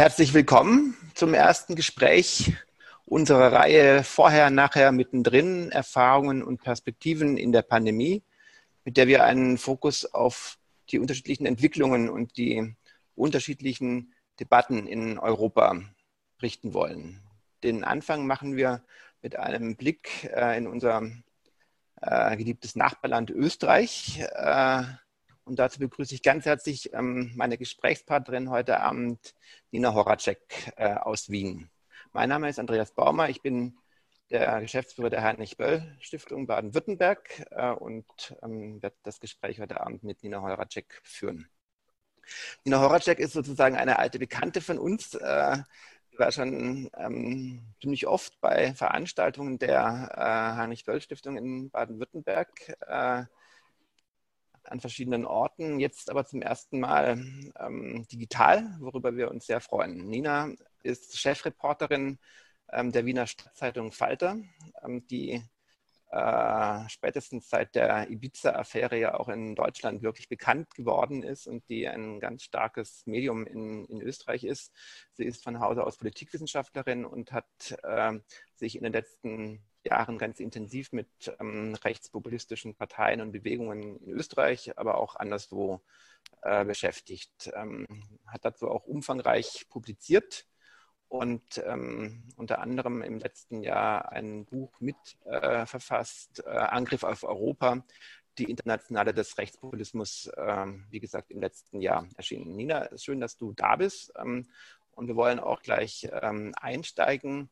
Herzlich 0.00 0.32
willkommen 0.32 0.96
zum 1.14 1.34
ersten 1.34 1.76
Gespräch 1.76 2.54
unserer 3.04 3.52
Reihe 3.52 4.02
Vorher, 4.02 4.48
Nachher, 4.48 4.92
Mittendrin, 4.92 5.70
Erfahrungen 5.70 6.42
und 6.42 6.62
Perspektiven 6.62 7.36
in 7.36 7.52
der 7.52 7.60
Pandemie, 7.60 8.22
mit 8.86 8.96
der 8.96 9.08
wir 9.08 9.24
einen 9.24 9.58
Fokus 9.58 10.06
auf 10.06 10.56
die 10.88 10.98
unterschiedlichen 10.98 11.44
Entwicklungen 11.44 12.08
und 12.08 12.38
die 12.38 12.74
unterschiedlichen 13.14 14.14
Debatten 14.40 14.86
in 14.86 15.18
Europa 15.18 15.82
richten 16.40 16.72
wollen. 16.72 17.20
Den 17.62 17.84
Anfang 17.84 18.26
machen 18.26 18.56
wir 18.56 18.82
mit 19.20 19.36
einem 19.36 19.76
Blick 19.76 20.24
äh, 20.34 20.56
in 20.56 20.66
unser 20.66 21.02
äh, 22.00 22.38
geliebtes 22.38 22.74
Nachbarland 22.74 23.28
Österreich. 23.28 24.24
Und 25.50 25.56
dazu 25.56 25.80
begrüße 25.80 26.14
ich 26.14 26.22
ganz 26.22 26.44
herzlich 26.44 26.94
ähm, 26.94 27.32
meine 27.34 27.58
Gesprächspartnerin 27.58 28.50
heute 28.50 28.78
Abend, 28.78 29.34
Nina 29.72 29.92
Horacek 29.92 30.38
äh, 30.76 30.94
aus 30.94 31.28
Wien. 31.28 31.68
Mein 32.12 32.28
Name 32.28 32.48
ist 32.48 32.60
Andreas 32.60 32.94
Baumer. 32.94 33.28
Ich 33.30 33.42
bin 33.42 33.76
der 34.30 34.60
Geschäftsführer 34.60 35.10
der 35.10 35.24
Heinrich-Böll-Stiftung 35.24 36.46
Baden-Württemberg 36.46 37.46
äh, 37.50 37.72
und 37.72 38.06
ähm, 38.44 38.80
werde 38.80 38.94
das 39.02 39.18
Gespräch 39.18 39.58
heute 39.58 39.80
Abend 39.80 40.04
mit 40.04 40.22
Nina 40.22 40.40
Horacek 40.40 41.00
führen. 41.02 41.48
Nina 42.64 42.80
Horacek 42.80 43.18
ist 43.18 43.32
sozusagen 43.32 43.74
eine 43.74 43.98
alte 43.98 44.20
Bekannte 44.20 44.60
von 44.60 44.78
uns. 44.78 45.14
Äh, 45.14 45.56
war 46.16 46.30
schon 46.30 46.88
ähm, 46.96 47.74
ziemlich 47.80 48.06
oft 48.06 48.40
bei 48.40 48.72
Veranstaltungen 48.74 49.58
der 49.58 50.12
äh, 50.14 50.58
Heinrich-Böll-Stiftung 50.60 51.36
in 51.36 51.70
Baden-Württemberg 51.70 52.76
äh, 52.86 53.24
an 54.64 54.80
verschiedenen 54.80 55.24
Orten, 55.24 55.80
jetzt 55.80 56.10
aber 56.10 56.26
zum 56.26 56.42
ersten 56.42 56.80
Mal 56.80 57.24
ähm, 57.58 58.06
digital, 58.10 58.76
worüber 58.80 59.16
wir 59.16 59.30
uns 59.30 59.46
sehr 59.46 59.60
freuen. 59.60 60.08
Nina 60.08 60.50
ist 60.82 61.18
Chefreporterin 61.18 62.18
ähm, 62.72 62.92
der 62.92 63.06
Wiener 63.06 63.26
Stadtzeitung 63.26 63.92
Falter, 63.92 64.36
ähm, 64.82 65.06
die 65.08 65.42
äh, 66.10 66.88
spätestens 66.88 67.48
seit 67.48 67.74
der 67.76 68.10
Ibiza-Affäre 68.10 68.98
ja 68.98 69.14
auch 69.14 69.28
in 69.28 69.54
Deutschland 69.54 70.02
wirklich 70.02 70.28
bekannt 70.28 70.74
geworden 70.74 71.22
ist 71.22 71.46
und 71.46 71.68
die 71.68 71.86
ein 71.86 72.18
ganz 72.18 72.42
starkes 72.42 73.06
Medium 73.06 73.46
in, 73.46 73.84
in 73.84 74.02
Österreich 74.02 74.42
ist. 74.42 74.72
Sie 75.12 75.24
ist 75.24 75.44
von 75.44 75.60
Hause 75.60 75.84
aus 75.84 75.98
Politikwissenschaftlerin 75.98 77.04
und 77.04 77.32
hat 77.32 77.46
äh, 77.84 78.18
sich 78.56 78.76
in 78.76 78.82
den 78.82 78.92
letzten 78.92 79.62
Jahren 79.84 80.18
ganz 80.18 80.40
intensiv 80.40 80.92
mit 80.92 81.08
ähm, 81.40 81.74
rechtspopulistischen 81.74 82.74
Parteien 82.74 83.20
und 83.20 83.32
Bewegungen 83.32 83.98
in 83.98 84.12
Österreich, 84.12 84.76
aber 84.78 84.98
auch 84.98 85.16
anderswo 85.16 85.80
äh, 86.42 86.64
beschäftigt. 86.64 87.50
Ähm, 87.54 87.86
hat 88.26 88.44
dazu 88.44 88.70
auch 88.70 88.84
umfangreich 88.86 89.66
publiziert 89.68 90.46
und 91.08 91.62
ähm, 91.66 92.22
unter 92.36 92.60
anderem 92.60 93.02
im 93.02 93.18
letzten 93.18 93.62
Jahr 93.62 94.12
ein 94.12 94.44
Buch 94.44 94.80
mit 94.80 94.96
äh, 95.24 95.66
verfasst, 95.66 96.42
äh, 96.46 96.50
Angriff 96.50 97.02
auf 97.02 97.24
Europa, 97.24 97.84
die 98.38 98.44
Internationale 98.44 99.12
des 99.12 99.36
Rechtspopulismus, 99.36 100.28
äh, 100.36 100.66
wie 100.90 101.00
gesagt, 101.00 101.30
im 101.30 101.40
letzten 101.40 101.80
Jahr 101.80 102.06
erschienen. 102.16 102.54
Nina, 102.54 102.88
schön, 102.96 103.20
dass 103.20 103.36
du 103.36 103.52
da 103.52 103.76
bist 103.76 104.12
ähm, 104.18 104.48
und 104.92 105.08
wir 105.08 105.16
wollen 105.16 105.40
auch 105.40 105.62
gleich 105.62 106.08
ähm, 106.22 106.54
einsteigen. 106.60 107.50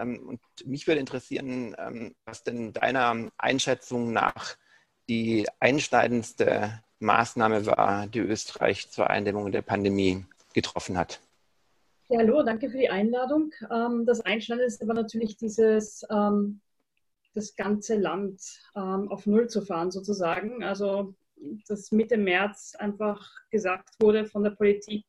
Ähm, 0.00 0.28
und 0.28 0.40
mich 0.64 0.86
würde 0.86 1.00
interessieren, 1.00 1.76
ähm, 1.78 2.14
was 2.24 2.42
denn 2.42 2.72
deiner 2.72 3.30
Einschätzung 3.38 4.12
nach 4.12 4.56
die 5.08 5.46
einschneidendste 5.58 6.82
Maßnahme 7.00 7.66
war, 7.66 8.06
die 8.06 8.20
Österreich 8.20 8.90
zur 8.90 9.10
Eindämmung 9.10 9.50
der 9.52 9.62
Pandemie 9.62 10.24
getroffen 10.54 10.96
hat. 10.98 11.20
Ja, 12.08 12.18
hallo, 12.18 12.42
danke 12.42 12.70
für 12.70 12.78
die 12.78 12.90
Einladung. 12.90 13.52
Ähm, 13.70 14.04
das 14.06 14.20
Einschneidendste 14.20 14.86
war 14.86 14.94
natürlich 14.94 15.36
dieses, 15.36 16.04
das 17.32 17.54
ganze 17.54 17.94
Land 17.94 18.42
auf 18.74 19.24
Null 19.26 19.48
zu 19.48 19.62
fahren 19.62 19.92
sozusagen. 19.92 20.64
Also, 20.64 21.14
dass 21.68 21.92
Mitte 21.92 22.18
März 22.18 22.74
einfach 22.76 23.24
gesagt 23.50 23.94
wurde 24.00 24.26
von 24.26 24.42
der 24.42 24.50
Politik, 24.50 25.04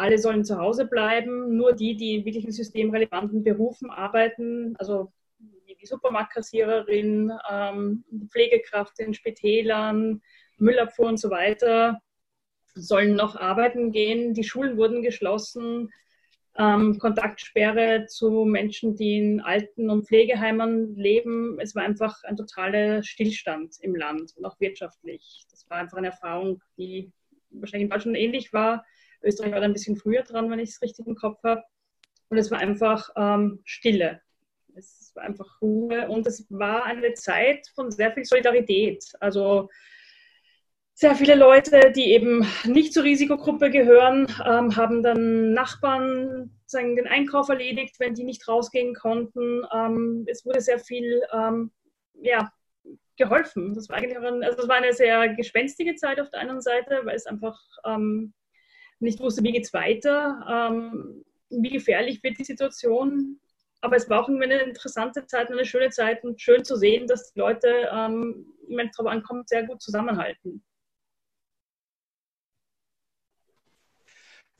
alle 0.00 0.18
sollen 0.18 0.44
zu 0.44 0.58
Hause 0.58 0.86
bleiben, 0.86 1.56
nur 1.56 1.74
die, 1.74 1.96
die 1.96 2.16
in 2.16 2.24
wirklich 2.24 2.44
in 2.44 2.52
systemrelevanten 2.52 3.44
Berufen 3.44 3.90
arbeiten, 3.90 4.74
also 4.78 5.12
die 5.38 5.86
Supermarktkassiererin, 5.86 7.32
die 8.10 8.28
Pflegekraft 8.28 8.98
in 8.98 9.14
Spitälern, 9.14 10.20
Müllabfuhr 10.58 11.06
und 11.06 11.18
so 11.18 11.30
weiter, 11.30 12.00
sollen 12.74 13.14
noch 13.14 13.36
arbeiten 13.36 13.92
gehen. 13.92 14.34
Die 14.34 14.44
Schulen 14.44 14.76
wurden 14.76 15.02
geschlossen. 15.02 15.90
Ähm, 16.58 16.98
Kontaktsperre 16.98 18.06
zu 18.06 18.44
Menschen, 18.44 18.96
die 18.96 19.18
in 19.18 19.40
Alten- 19.40 19.88
und 19.88 20.06
Pflegeheimen 20.06 20.96
leben. 20.96 21.58
Es 21.60 21.74
war 21.74 21.84
einfach 21.84 22.22
ein 22.24 22.36
totaler 22.36 23.02
Stillstand 23.02 23.76
im 23.80 23.94
Land 23.94 24.32
und 24.36 24.44
auch 24.44 24.58
wirtschaftlich. 24.60 25.46
Das 25.50 25.68
war 25.70 25.78
einfach 25.78 25.98
eine 25.98 26.08
Erfahrung, 26.08 26.60
die 26.76 27.12
wahrscheinlich 27.50 27.84
in 27.84 27.90
Deutschland 27.90 28.16
ähnlich 28.16 28.52
war. 28.52 28.84
Österreich 29.22 29.52
war 29.52 29.60
da 29.60 29.66
ein 29.66 29.72
bisschen 29.72 29.96
früher 29.96 30.22
dran, 30.22 30.50
wenn 30.50 30.58
ich 30.58 30.70
es 30.70 30.82
richtig 30.82 31.06
im 31.06 31.14
Kopf 31.14 31.42
habe. 31.42 31.62
Und 32.28 32.38
es 32.38 32.50
war 32.50 32.58
einfach 32.58 33.10
ähm, 33.16 33.60
Stille. 33.64 34.20
Es 34.76 35.12
war 35.14 35.24
einfach 35.24 35.60
Ruhe 35.60 36.08
und 36.08 36.26
es 36.26 36.46
war 36.48 36.84
eine 36.84 37.14
Zeit 37.14 37.66
von 37.74 37.90
sehr 37.90 38.12
viel 38.12 38.24
Solidarität. 38.24 39.04
Also 39.18 39.68
sehr 41.00 41.14
viele 41.14 41.34
Leute, 41.34 41.92
die 41.96 42.12
eben 42.12 42.46
nicht 42.64 42.92
zur 42.92 43.04
Risikogruppe 43.04 43.70
gehören, 43.70 44.26
ähm, 44.46 44.76
haben 44.76 45.02
dann 45.02 45.54
Nachbarn 45.54 46.50
sagen, 46.66 46.94
den 46.94 47.06
Einkauf 47.06 47.48
erledigt, 47.48 47.98
wenn 47.98 48.14
die 48.14 48.24
nicht 48.24 48.46
rausgehen 48.46 48.94
konnten. 48.94 49.62
Ähm, 49.74 50.26
es 50.28 50.44
wurde 50.44 50.60
sehr 50.60 50.78
viel 50.78 51.22
ähm, 51.32 51.70
ja, 52.20 52.52
geholfen. 53.16 53.74
Das 53.74 53.88
war 53.88 53.96
eigentlich 53.96 54.18
ein, 54.18 54.44
also 54.44 54.58
das 54.58 54.68
war 54.68 54.76
eine 54.76 54.92
sehr 54.92 55.34
gespenstige 55.34 55.94
Zeit 55.94 56.20
auf 56.20 56.30
der 56.30 56.40
einen 56.40 56.60
Seite, 56.60 57.00
weil 57.04 57.16
es 57.16 57.26
einfach 57.26 57.58
ähm, 57.86 58.34
nicht 59.00 59.20
wusste, 59.20 59.42
wie 59.42 59.52
geht 59.52 59.64
es 59.64 59.72
weiter, 59.72 60.44
ähm, 60.48 61.24
wie 61.50 61.70
gefährlich 61.70 62.22
wird 62.22 62.38
die 62.38 62.44
Situation. 62.44 63.40
Aber 63.80 63.96
es 63.96 64.08
war 64.10 64.22
auch 64.22 64.28
eine 64.28 64.60
interessante 64.60 65.26
Zeit, 65.26 65.50
eine 65.50 65.64
schöne 65.64 65.90
Zeit 65.90 66.22
und 66.22 66.40
schön 66.40 66.64
zu 66.64 66.76
sehen, 66.76 67.06
dass 67.06 67.32
die 67.32 67.40
Leute, 67.40 67.88
ähm, 67.92 68.46
wenn 68.68 68.88
es 68.88 68.96
darauf 68.96 69.12
ankommt, 69.12 69.48
sehr 69.48 69.64
gut 69.66 69.80
zusammenhalten. 69.80 70.62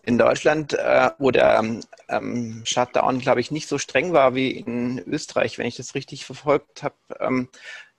In 0.02 0.16
Deutschland, 0.16 0.72
äh, 0.72 1.10
wo 1.18 1.30
der 1.30 1.62
ähm, 2.08 2.62
Shutdown, 2.64 3.18
glaube 3.18 3.40
ich, 3.40 3.50
nicht 3.50 3.68
so 3.68 3.76
streng 3.76 4.14
war 4.14 4.34
wie 4.34 4.52
in 4.52 4.98
Österreich, 5.06 5.58
wenn 5.58 5.66
ich 5.66 5.76
das 5.76 5.94
richtig 5.94 6.24
verfolgt 6.24 6.82
habe, 6.82 6.96
ähm, 7.18 7.50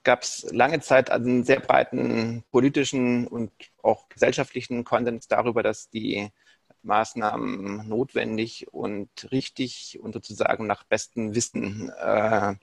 gab 0.04 0.22
es 0.22 0.46
lange 0.50 0.80
Zeit 0.80 1.10
einen 1.10 1.44
sehr 1.44 1.60
breiten 1.60 2.44
politischen 2.50 3.26
und 3.26 3.50
auch 3.82 4.08
gesellschaftlichen 4.08 4.84
Konsens 4.84 5.28
darüber, 5.28 5.62
dass 5.62 5.90
die 5.90 6.30
Maßnahmen 6.82 7.88
notwendig 7.88 8.66
und 8.72 9.08
richtig 9.30 10.00
und 10.02 10.12
sozusagen 10.12 10.66
nach 10.66 10.84
bestem 10.84 11.34
Wissen 11.34 11.90
äh, 11.90 12.54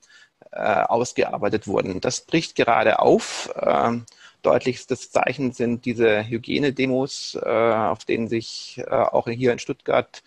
äh, 0.51 0.83
ausgearbeitet 0.83 1.67
wurden. 1.67 2.01
Das 2.01 2.22
bricht 2.22 2.55
gerade 2.55 3.00
auf. 3.00 3.51
Äh, 3.56 4.00
deutlichstes 4.41 5.11
Zeichen 5.11 5.51
sind 5.51 5.83
diese 5.85 6.27
Hygienedemos, 6.27 7.38
äh, 7.41 7.50
auf 7.50 8.06
denen 8.06 8.29
sich 8.29 8.81
äh, 8.85 8.89
auch 8.89 9.27
hier 9.27 9.51
in 9.51 9.59
Stuttgart 9.59 10.23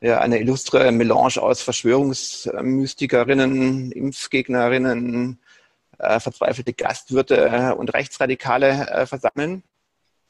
ja, 0.00 0.18
eine 0.18 0.40
illustre 0.40 0.90
Melange 0.92 1.40
aus 1.40 1.62
Verschwörungsmystikerinnen, 1.62 3.92
Impfgegnerinnen, 3.92 5.38
äh, 5.98 6.20
verzweifelte 6.20 6.72
Gastwirte 6.72 7.74
und 7.76 7.92
Rechtsradikale 7.94 9.06
versammeln. 9.06 9.62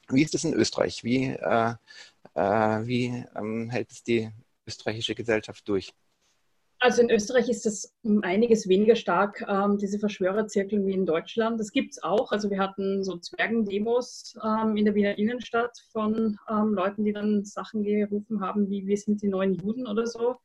Wie 0.08 0.22
ist 0.22 0.34
es 0.34 0.44
in 0.44 0.54
Österreich? 0.54 1.02
Wie, 1.04 1.30
wie 1.30 3.24
ähm, 3.36 3.70
hält 3.70 3.90
es 3.90 4.02
die 4.02 4.30
österreichische 4.66 5.14
Gesellschaft 5.14 5.66
durch? 5.68 5.94
Also 6.84 7.00
in 7.00 7.10
Österreich 7.10 7.48
ist 7.48 7.64
das 7.64 7.94
einiges 8.20 8.68
weniger 8.68 8.94
stark, 8.94 9.42
ähm, 9.48 9.78
diese 9.78 9.98
Verschwörerzirkel 9.98 10.84
wie 10.84 10.92
in 10.92 11.06
Deutschland. 11.06 11.58
Das 11.58 11.72
gibt 11.72 11.92
es 11.92 12.02
auch. 12.02 12.30
Also 12.30 12.50
wir 12.50 12.58
hatten 12.58 13.02
so 13.02 13.16
Zwergendemos 13.16 14.36
ähm, 14.44 14.76
in 14.76 14.84
der 14.84 14.94
Wiener 14.94 15.16
Innenstadt 15.16 15.78
von 15.92 16.38
ähm, 16.46 16.74
Leuten, 16.74 17.04
die 17.04 17.14
dann 17.14 17.42
Sachen 17.44 17.84
gerufen 17.84 18.42
haben, 18.42 18.68
wie 18.68 18.86
wir 18.86 18.98
sind 18.98 19.22
die 19.22 19.28
neuen 19.28 19.54
Juden 19.54 19.86
oder 19.86 20.06
so. 20.06 20.36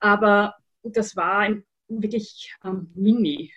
Aber 0.00 0.56
das 0.82 1.14
war 1.14 1.50
wirklich 1.86 2.52
ähm, 2.64 2.90
mini. 2.96 3.52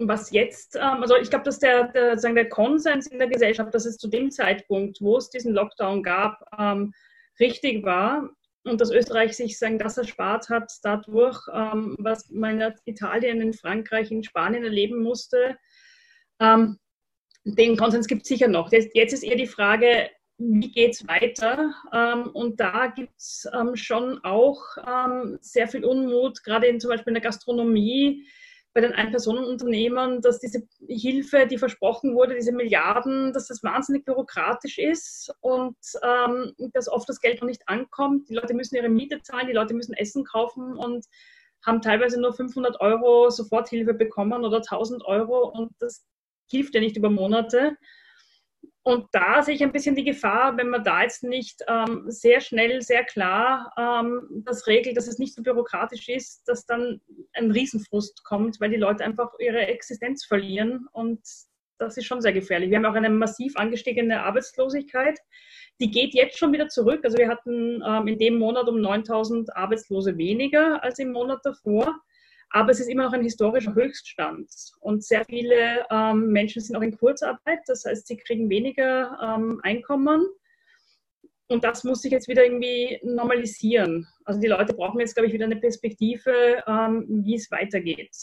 Was 0.00 0.30
jetzt, 0.30 0.76
ähm, 0.76 1.02
also 1.02 1.16
ich 1.16 1.28
glaube, 1.28 1.44
dass 1.44 1.58
der, 1.58 1.88
der, 1.88 2.18
sagen, 2.18 2.36
der 2.36 2.48
Konsens 2.48 3.08
in 3.08 3.18
der 3.18 3.28
Gesellschaft, 3.28 3.74
dass 3.74 3.84
es 3.84 3.96
zu 3.96 4.08
dem 4.08 4.30
Zeitpunkt, 4.30 5.00
wo 5.00 5.16
es 5.16 5.28
diesen 5.28 5.54
Lockdown 5.54 6.04
gab, 6.04 6.40
ähm, 6.56 6.92
richtig 7.40 7.84
war, 7.84 8.30
und 8.64 8.80
dass 8.80 8.90
Österreich 8.90 9.36
sich 9.36 9.58
sagen, 9.58 9.78
das 9.78 9.96
erspart 9.96 10.50
hat 10.50 10.70
dadurch, 10.82 11.40
ähm, 11.52 11.96
was 11.98 12.30
man 12.30 12.60
in 12.60 12.74
Italien, 12.84 13.40
in 13.40 13.54
Frankreich, 13.54 14.10
in 14.10 14.22
Spanien 14.22 14.64
erleben 14.64 15.02
musste. 15.02 15.56
Den 17.44 17.76
Konsens 17.76 18.06
gibt 18.06 18.22
es 18.22 18.28
sicher 18.28 18.48
noch. 18.48 18.70
Jetzt, 18.70 18.94
ist 18.94 19.24
eher 19.24 19.36
die 19.36 19.46
Frage, 19.46 20.10
wie 20.36 20.70
geht 20.70 20.92
es 20.94 21.08
weiter? 21.08 21.72
Und 22.34 22.60
da 22.60 22.88
gibt 22.88 23.16
es 23.16 23.48
schon 23.74 24.22
auch 24.22 24.60
sehr 25.40 25.66
viel 25.66 25.84
Unmut, 25.84 26.44
gerade 26.44 26.66
in, 26.66 26.78
zum 26.78 26.90
Beispiel 26.90 27.10
in 27.10 27.14
der 27.14 27.22
Gastronomie, 27.22 28.26
bei 28.74 28.80
den 28.80 28.92
Ein-Personen-Unternehmen, 28.92 30.20
dass 30.20 30.38
diese 30.38 30.62
Hilfe, 30.86 31.46
die 31.46 31.58
versprochen 31.58 32.14
wurde, 32.14 32.34
diese 32.34 32.52
Milliarden, 32.52 33.32
dass 33.32 33.48
das 33.48 33.62
wahnsinnig 33.62 34.04
bürokratisch 34.04 34.78
ist 34.78 35.32
und 35.40 35.76
ähm, 36.02 36.52
dass 36.72 36.88
oft 36.88 37.08
das 37.08 37.20
Geld 37.20 37.40
noch 37.40 37.48
nicht 37.48 37.62
ankommt. 37.66 38.28
Die 38.28 38.34
Leute 38.34 38.54
müssen 38.54 38.76
ihre 38.76 38.88
Miete 38.88 39.20
zahlen, 39.22 39.46
die 39.46 39.54
Leute 39.54 39.74
müssen 39.74 39.94
Essen 39.94 40.24
kaufen 40.24 40.76
und 40.76 41.06
haben 41.64 41.80
teilweise 41.82 42.20
nur 42.20 42.32
500 42.32 42.80
Euro 42.80 43.30
Soforthilfe 43.30 43.94
bekommen 43.94 44.44
oder 44.44 44.58
1000 44.58 45.04
Euro 45.04 45.48
und 45.48 45.72
das 45.80 46.04
hilft 46.50 46.74
ja 46.74 46.80
nicht 46.80 46.96
über 46.96 47.10
Monate. 47.10 47.76
Und 48.88 49.04
da 49.12 49.42
sehe 49.42 49.54
ich 49.54 49.62
ein 49.62 49.70
bisschen 49.70 49.94
die 49.96 50.02
Gefahr, 50.02 50.56
wenn 50.56 50.70
man 50.70 50.82
da 50.82 51.02
jetzt 51.02 51.22
nicht 51.22 51.62
ähm, 51.68 52.04
sehr 52.06 52.40
schnell, 52.40 52.80
sehr 52.80 53.04
klar 53.04 53.70
ähm, 53.76 54.42
das 54.46 54.66
regelt, 54.66 54.96
dass 54.96 55.06
es 55.06 55.18
nicht 55.18 55.34
so 55.34 55.42
bürokratisch 55.42 56.08
ist, 56.08 56.48
dass 56.48 56.64
dann 56.64 57.02
ein 57.34 57.50
Riesenfrust 57.50 58.24
kommt, 58.24 58.62
weil 58.62 58.70
die 58.70 58.76
Leute 58.76 59.04
einfach 59.04 59.30
ihre 59.40 59.66
Existenz 59.66 60.24
verlieren. 60.24 60.86
Und 60.92 61.20
das 61.78 61.98
ist 61.98 62.06
schon 62.06 62.22
sehr 62.22 62.32
gefährlich. 62.32 62.70
Wir 62.70 62.78
haben 62.78 62.86
auch 62.86 62.94
eine 62.94 63.10
massiv 63.10 63.58
angestiegene 63.58 64.22
Arbeitslosigkeit. 64.22 65.18
Die 65.82 65.90
geht 65.90 66.14
jetzt 66.14 66.38
schon 66.38 66.54
wieder 66.54 66.68
zurück. 66.68 67.00
Also 67.04 67.18
wir 67.18 67.28
hatten 67.28 67.82
ähm, 67.86 68.08
in 68.08 68.18
dem 68.18 68.38
Monat 68.38 68.68
um 68.68 68.80
9000 68.80 69.54
Arbeitslose 69.54 70.16
weniger 70.16 70.82
als 70.82 70.98
im 70.98 71.12
Monat 71.12 71.40
davor 71.44 71.94
aber 72.50 72.70
es 72.70 72.80
ist 72.80 72.88
immer 72.88 73.04
noch 73.04 73.12
ein 73.12 73.22
historischer 73.22 73.74
Höchststand. 73.74 74.48
Und 74.80 75.04
sehr 75.04 75.24
viele 75.24 75.86
ähm, 75.90 76.28
Menschen 76.28 76.62
sind 76.62 76.76
auch 76.76 76.82
in 76.82 76.96
Kurzarbeit, 76.96 77.60
das 77.66 77.84
heißt, 77.84 78.06
sie 78.06 78.16
kriegen 78.16 78.48
weniger 78.48 79.18
ähm, 79.22 79.60
Einkommen. 79.62 80.26
Und 81.50 81.64
das 81.64 81.82
muss 81.82 82.02
sich 82.02 82.12
jetzt 82.12 82.28
wieder 82.28 82.44
irgendwie 82.44 83.00
normalisieren. 83.02 84.06
Also 84.24 84.38
die 84.40 84.48
Leute 84.48 84.74
brauchen 84.74 85.00
jetzt, 85.00 85.14
glaube 85.14 85.28
ich, 85.28 85.32
wieder 85.32 85.46
eine 85.46 85.56
Perspektive, 85.56 86.62
ähm, 86.66 87.06
wie 87.08 87.36
es 87.36 87.50
weitergeht. 87.50 88.14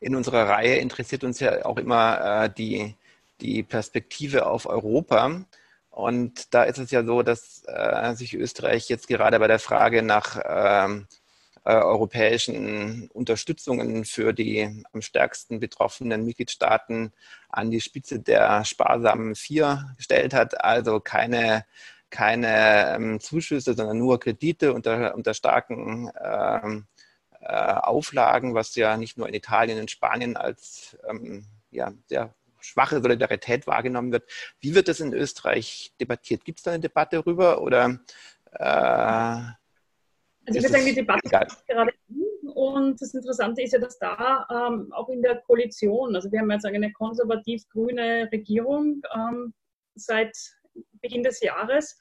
In 0.00 0.16
unserer 0.16 0.48
Reihe 0.48 0.76
interessiert 0.76 1.24
uns 1.24 1.40
ja 1.40 1.64
auch 1.64 1.78
immer 1.78 2.44
äh, 2.44 2.50
die, 2.50 2.94
die 3.40 3.62
Perspektive 3.62 4.46
auf 4.46 4.66
Europa. 4.66 5.44
Und 5.92 6.54
da 6.54 6.64
ist 6.64 6.78
es 6.78 6.90
ja 6.90 7.04
so, 7.04 7.22
dass 7.22 7.64
äh, 7.66 8.14
sich 8.14 8.34
Österreich 8.34 8.88
jetzt 8.88 9.08
gerade 9.08 9.38
bei 9.38 9.46
der 9.46 9.58
Frage 9.58 10.02
nach 10.02 10.40
ähm, 10.42 11.06
äh, 11.64 11.74
europäischen 11.74 13.08
Unterstützungen 13.10 14.06
für 14.06 14.32
die 14.32 14.84
am 14.92 15.02
stärksten 15.02 15.60
betroffenen 15.60 16.24
Mitgliedstaaten 16.24 17.12
an 17.50 17.70
die 17.70 17.82
Spitze 17.82 18.20
der 18.20 18.64
sparsamen 18.64 19.34
Vier 19.34 19.92
gestellt 19.98 20.32
hat. 20.32 20.64
Also 20.64 20.98
keine, 20.98 21.66
keine 22.08 22.94
ähm, 22.96 23.20
Zuschüsse, 23.20 23.74
sondern 23.74 23.98
nur 23.98 24.18
Kredite 24.18 24.72
unter, 24.72 25.14
unter 25.14 25.34
starken 25.34 26.10
ähm, 26.24 26.86
äh, 27.40 27.52
Auflagen, 27.54 28.54
was 28.54 28.74
ja 28.76 28.96
nicht 28.96 29.18
nur 29.18 29.28
in 29.28 29.34
Italien 29.34 29.78
und 29.78 29.90
Spanien 29.90 30.38
als 30.38 30.96
ähm, 31.06 31.44
ja, 31.70 31.92
sehr 32.06 32.34
schwache 32.62 33.00
Solidarität 33.00 33.66
wahrgenommen 33.66 34.12
wird. 34.12 34.30
Wie 34.60 34.74
wird 34.74 34.88
das 34.88 35.00
in 35.00 35.12
Österreich 35.12 35.92
debattiert? 36.00 36.44
Gibt 36.44 36.58
es 36.58 36.64
da 36.64 36.72
eine 36.72 36.80
Debatte 36.80 37.16
darüber 37.16 37.62
oder? 37.62 38.00
Äh, 38.52 38.64
also 40.44 40.58
ich 40.58 40.62
würde 40.62 40.68
sagen, 40.68 40.86
die 40.86 40.94
Debatte 40.94 41.46
ist 41.46 41.66
gerade 41.66 41.92
und 42.54 43.00
das 43.00 43.14
Interessante 43.14 43.62
ist 43.62 43.72
ja, 43.72 43.78
dass 43.78 43.98
da 43.98 44.46
ähm, 44.50 44.92
auch 44.92 45.08
in 45.08 45.22
der 45.22 45.36
Koalition, 45.36 46.14
also 46.14 46.30
wir 46.30 46.40
haben 46.40 46.50
jetzt 46.50 46.66
eine 46.66 46.92
konservativ-grüne 46.92 48.28
Regierung 48.32 49.02
ähm, 49.14 49.54
seit 49.94 50.36
Beginn 51.00 51.22
des 51.22 51.40
Jahres. 51.40 51.98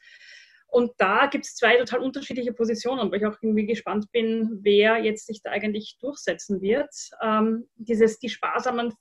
Und 0.68 0.94
da 0.98 1.28
gibt 1.28 1.46
es 1.46 1.56
zwei 1.56 1.76
total 1.78 2.00
unterschiedliche 2.00 2.54
Positionen, 2.54 3.12
wo 3.12 3.16
ich 3.16 3.26
auch 3.26 3.38
irgendwie 3.42 3.66
gespannt 3.66 4.10
bin, 4.12 4.60
wer 4.62 5.00
jetzt 5.00 5.28
sich 5.28 5.42
da 5.42 5.52
eigentlich 5.52 5.98
durchsetzen 6.00 6.62
wird. 6.62 6.94
Ähm, 7.22 7.68
dieses, 7.76 8.20
die 8.20 8.30
sparsamen 8.30 8.94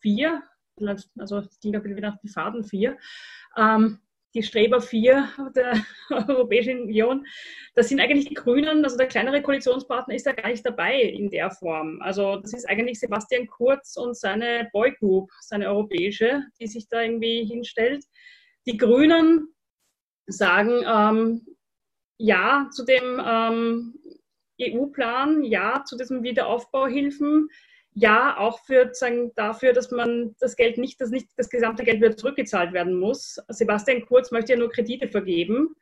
vier, 0.00 0.42
also 1.18 1.38
es 1.38 1.60
ging 1.60 1.76
auch 1.76 1.84
wieder 1.84 2.00
nach 2.00 2.18
die 2.20 2.28
Faden 2.28 2.64
4, 2.64 2.96
ähm, 3.56 3.98
die 4.34 4.42
Streber 4.42 4.80
4 4.80 5.28
der 5.54 5.84
Europäischen 6.10 6.82
Union, 6.82 7.26
das 7.74 7.88
sind 7.88 8.00
eigentlich 8.00 8.28
die 8.28 8.34
Grünen, 8.34 8.84
also 8.84 8.96
der 8.96 9.06
kleinere 9.06 9.42
Koalitionspartner 9.42 10.14
ist 10.14 10.26
da 10.26 10.32
gar 10.32 10.48
nicht 10.48 10.66
dabei 10.66 11.00
in 11.00 11.30
der 11.30 11.50
Form. 11.50 12.00
Also 12.02 12.36
das 12.36 12.52
ist 12.52 12.68
eigentlich 12.68 12.98
Sebastian 12.98 13.46
Kurz 13.46 13.96
und 13.96 14.16
seine 14.16 14.68
Boygroup, 14.72 15.30
seine 15.40 15.68
europäische, 15.68 16.42
die 16.60 16.66
sich 16.66 16.88
da 16.88 17.02
irgendwie 17.02 17.44
hinstellt. 17.44 18.04
Die 18.66 18.76
Grünen 18.76 19.54
sagen 20.26 20.82
ähm, 20.86 21.46
ja 22.18 22.68
zu 22.72 22.84
dem 22.84 23.22
ähm, 23.24 23.94
EU-Plan, 24.60 25.44
ja 25.44 25.84
zu 25.84 25.96
diesen 25.96 26.22
Wiederaufbauhilfen, 26.22 27.48
ja 27.94 28.36
auch 28.38 28.58
für, 28.64 28.90
sagen, 28.92 29.32
dafür, 29.36 29.72
dass 29.72 29.90
man 29.90 30.34
das 30.40 30.56
Geld 30.56 30.78
nicht, 30.78 31.00
dass 31.00 31.10
nicht 31.10 31.28
das 31.36 31.48
gesamte 31.48 31.84
Geld 31.84 31.98
wieder 32.00 32.16
zurückgezahlt 32.16 32.72
werden 32.72 32.98
muss. 32.98 33.38
Sebastian 33.48 34.04
Kurz 34.04 34.30
möchte 34.32 34.52
ja 34.52 34.58
nur 34.58 34.70
Kredite 34.70 35.08
vergeben 35.08 35.74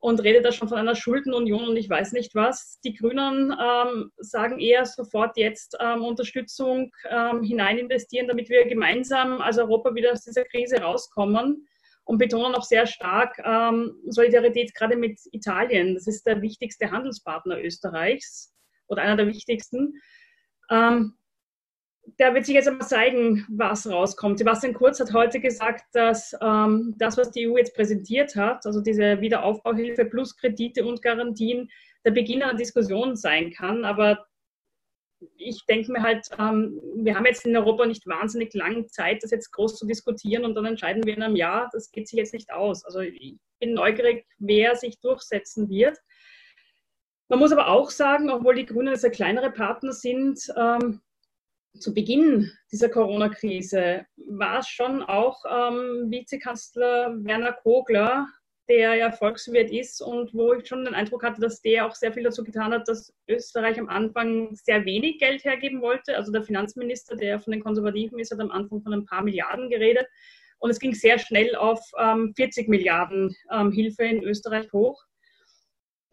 und 0.00 0.22
redet 0.22 0.44
da 0.44 0.52
schon 0.52 0.68
von 0.68 0.78
einer 0.78 0.94
Schuldenunion 0.94 1.68
und 1.68 1.76
ich 1.76 1.90
weiß 1.90 2.12
nicht 2.12 2.34
was. 2.36 2.78
Die 2.84 2.94
Grünen 2.94 3.52
ähm, 3.60 4.12
sagen 4.18 4.60
eher 4.60 4.86
sofort 4.86 5.36
jetzt 5.36 5.76
ähm, 5.80 6.04
Unterstützung 6.04 6.92
ähm, 7.10 7.42
hinein 7.42 7.78
investieren, 7.78 8.28
damit 8.28 8.48
wir 8.48 8.66
gemeinsam 8.66 9.40
als 9.40 9.58
Europa 9.58 9.94
wieder 9.94 10.12
aus 10.12 10.22
dieser 10.22 10.44
Krise 10.44 10.80
rauskommen 10.80 11.66
und 12.04 12.18
betonen 12.18 12.54
auch 12.54 12.62
sehr 12.62 12.86
stark 12.86 13.40
ähm, 13.44 13.96
Solidarität 14.06 14.72
gerade 14.74 14.96
mit 14.96 15.18
Italien. 15.32 15.94
Das 15.94 16.06
ist 16.06 16.24
der 16.24 16.40
wichtigste 16.40 16.92
Handelspartner 16.92 17.60
Österreichs 17.60 18.54
oder 18.86 19.02
einer 19.02 19.16
der 19.16 19.26
wichtigsten. 19.26 20.00
Ähm, 20.70 21.16
da 22.18 22.34
wird 22.34 22.46
sich 22.46 22.54
jetzt 22.54 22.68
einmal 22.68 22.86
zeigen, 22.86 23.44
was 23.48 23.88
rauskommt. 23.88 24.38
Sebastian 24.38 24.74
Kurz 24.74 25.00
hat 25.00 25.12
heute 25.12 25.40
gesagt, 25.40 25.84
dass 25.92 26.34
ähm, 26.40 26.94
das, 26.98 27.16
was 27.16 27.30
die 27.30 27.48
EU 27.48 27.56
jetzt 27.56 27.74
präsentiert 27.74 28.36
hat, 28.36 28.64
also 28.64 28.80
diese 28.80 29.20
Wiederaufbauhilfe 29.20 30.04
plus 30.04 30.36
Kredite 30.36 30.84
und 30.84 31.02
Garantien, 31.02 31.68
der 32.04 32.12
Beginn 32.12 32.42
einer 32.42 32.54
Diskussion 32.54 33.16
sein 33.16 33.52
kann. 33.52 33.84
Aber 33.84 34.26
ich 35.36 35.64
denke 35.66 35.92
mir 35.92 36.02
halt, 36.02 36.28
ähm, 36.38 36.80
wir 36.94 37.16
haben 37.16 37.26
jetzt 37.26 37.44
in 37.44 37.56
Europa 37.56 37.86
nicht 37.86 38.06
wahnsinnig 38.06 38.54
lange 38.54 38.86
Zeit, 38.86 39.22
das 39.22 39.30
jetzt 39.30 39.50
groß 39.50 39.76
zu 39.76 39.86
diskutieren 39.86 40.44
und 40.44 40.54
dann 40.54 40.66
entscheiden 40.66 41.04
wir 41.04 41.16
in 41.16 41.22
einem 41.22 41.36
Jahr, 41.36 41.68
das 41.72 41.90
geht 41.90 42.08
sich 42.08 42.18
jetzt 42.18 42.34
nicht 42.34 42.52
aus. 42.52 42.84
Also 42.84 43.00
ich 43.00 43.36
bin 43.58 43.74
neugierig, 43.74 44.26
wer 44.38 44.76
sich 44.76 45.00
durchsetzen 45.00 45.68
wird. 45.68 45.98
Man 47.28 47.40
muss 47.40 47.50
aber 47.50 47.68
auch 47.68 47.90
sagen, 47.90 48.30
obwohl 48.30 48.54
die 48.54 48.66
Grünen 48.66 48.92
jetzt 48.92 49.04
ein 49.04 49.10
kleinere 49.10 49.50
Partner 49.50 49.92
sind, 49.92 50.40
ähm, 50.56 51.00
zu 51.78 51.94
Beginn 51.94 52.50
dieser 52.72 52.88
Corona-Krise 52.88 54.06
war 54.16 54.58
es 54.58 54.68
schon 54.68 55.02
auch 55.02 55.42
ähm, 55.48 56.10
Vizekanzler 56.10 57.14
Werner 57.24 57.52
Kogler, 57.52 58.26
der 58.68 58.94
ja 58.96 59.12
Volkswirt 59.12 59.70
ist 59.70 60.00
und 60.00 60.34
wo 60.34 60.52
ich 60.52 60.66
schon 60.66 60.84
den 60.84 60.94
Eindruck 60.94 61.22
hatte, 61.22 61.40
dass 61.40 61.62
der 61.62 61.86
auch 61.86 61.94
sehr 61.94 62.12
viel 62.12 62.24
dazu 62.24 62.42
getan 62.42 62.72
hat, 62.72 62.88
dass 62.88 63.14
Österreich 63.28 63.78
am 63.78 63.88
Anfang 63.88 64.54
sehr 64.54 64.84
wenig 64.84 65.18
Geld 65.18 65.44
hergeben 65.44 65.80
wollte. 65.80 66.16
Also 66.16 66.32
der 66.32 66.42
Finanzminister, 66.42 67.16
der 67.16 67.38
von 67.40 67.52
den 67.52 67.62
Konservativen 67.62 68.18
ist, 68.18 68.32
hat 68.32 68.40
am 68.40 68.50
Anfang 68.50 68.82
von 68.82 68.92
ein 68.92 69.04
paar 69.04 69.22
Milliarden 69.22 69.70
geredet. 69.70 70.06
Und 70.58 70.70
es 70.70 70.80
ging 70.80 70.94
sehr 70.94 71.18
schnell 71.18 71.54
auf 71.54 71.80
ähm, 71.98 72.32
40 72.34 72.68
Milliarden 72.68 73.34
ähm, 73.52 73.70
Hilfe 73.70 74.04
in 74.04 74.24
Österreich 74.24 74.72
hoch. 74.72 75.04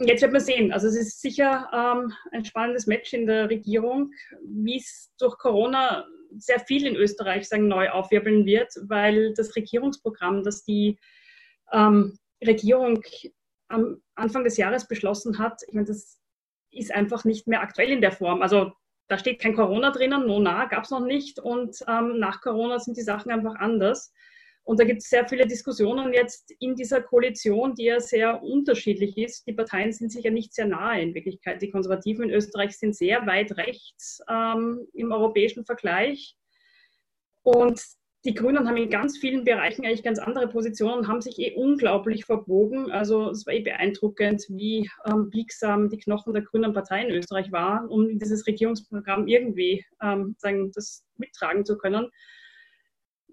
Jetzt 0.06 0.22
wird 0.22 0.34
man 0.34 0.42
sehen. 0.42 0.72
Also 0.72 0.88
es 0.88 0.96
ist 0.96 1.22
sicher 1.22 1.70
ähm, 1.74 2.14
ein 2.32 2.46
spannendes 2.46 2.88
Match 2.88 3.14
in 3.14 3.26
der 3.26 3.50
Regierung, 3.50 4.12
wie 4.46 4.78
es 4.78 5.12
durch 5.18 5.38
Corona 5.38 6.06
sehr 6.38 6.60
viel 6.60 6.86
in 6.86 6.96
Österreich 6.96 7.48
sagen, 7.48 7.68
neu 7.68 7.90
aufwirbeln 7.90 8.46
wird, 8.46 8.74
weil 8.88 9.34
das 9.34 9.56
Regierungsprogramm, 9.56 10.44
das 10.44 10.64
die 10.64 11.00
ähm, 11.72 12.18
Regierung 12.46 13.04
am 13.70 14.02
Anfang 14.16 14.44
des 14.44 14.58
Jahres 14.58 14.88
beschlossen 14.88 15.40
hat, 15.40 15.62
ich 15.68 15.74
meine, 15.74 15.88
das 15.88 16.20
ist 16.72 16.92
einfach 16.92 17.24
nicht 17.24 17.48
mehr 17.48 17.62
aktuell 17.62 17.90
in 17.90 18.02
der 18.02 18.12
Form. 18.12 18.42
Also 18.42 18.74
da 19.08 19.18
steht 19.18 19.40
kein 19.40 19.56
Corona 19.56 19.92
drinnen, 19.92 20.26
no, 20.26 20.40
na, 20.40 20.66
gab 20.66 20.86
es 20.86 20.90
noch 20.90 21.06
nicht. 21.06 21.40
Und 21.40 21.78
ähm, 21.88 22.20
nach 22.20 22.42
Corona 22.42 22.80
sind 22.80 22.98
die 22.98 23.02
Sachen 23.02 23.32
einfach 23.32 23.56
anders. 23.56 24.12
Und 24.66 24.80
da 24.80 24.86
gibt 24.86 25.02
es 25.02 25.10
sehr 25.10 25.28
viele 25.28 25.46
Diskussionen 25.46 26.14
jetzt 26.14 26.52
in 26.60 26.76
dieser 26.76 27.02
Koalition, 27.02 27.76
die 27.76 27.86
ja 27.86 28.00
sehr 28.00 28.42
unterschiedlich 28.42 29.18
ist. 29.18 29.46
Die 29.46 29.54
Parteien 29.54 29.92
sind 29.92 30.12
sich 30.12 30.24
ja 30.24 30.32
nicht 30.32 30.54
sehr 30.54 30.68
nahe 30.68 31.02
in 31.02 31.14
Wirklichkeit. 31.14 31.62
Die 31.62 31.70
Konservativen 31.70 32.30
in 32.30 32.36
Österreich 32.36 32.78
sind 32.78 32.96
sehr 32.96 33.26
weit 33.28 33.58
rechts 33.58 34.22
ähm, 34.30 34.88
im 34.94 35.12
europäischen 35.12 35.66
Vergleich. 35.66 36.38
Und 37.42 37.82
die 38.24 38.34
Grünen 38.34 38.66
haben 38.66 38.78
in 38.78 38.90
ganz 38.90 39.18
vielen 39.18 39.44
Bereichen 39.44 39.86
eigentlich 39.86 40.02
ganz 40.02 40.18
andere 40.18 40.48
Positionen 40.48 41.10
haben 41.10 41.20
sich 41.20 41.40
eh 41.40 41.56
unglaublich 41.56 42.24
verbogen. 42.24 42.90
Also 42.90 43.32
es 43.32 43.46
war 43.46 43.54
eh 43.54 43.60
beeindruckend, 43.60 44.46
wie 44.48 44.90
ähm, 45.06 45.30
biegsam 45.30 45.90
die 45.90 45.98
Knochen 45.98 46.34
der 46.34 46.44
Grünen 46.44 46.72
Partei 46.72 47.04
in 47.04 47.12
Österreich 47.12 47.52
waren, 47.52 47.90
um 47.90 48.18
dieses 48.18 48.48
Regierungsprogramm 48.48 49.28
irgendwie 49.28 49.84
ähm, 50.02 50.36
sagen, 50.38 50.72
das 50.74 51.04
mittragen 51.18 51.66
zu 51.66 51.78
können 51.78 52.10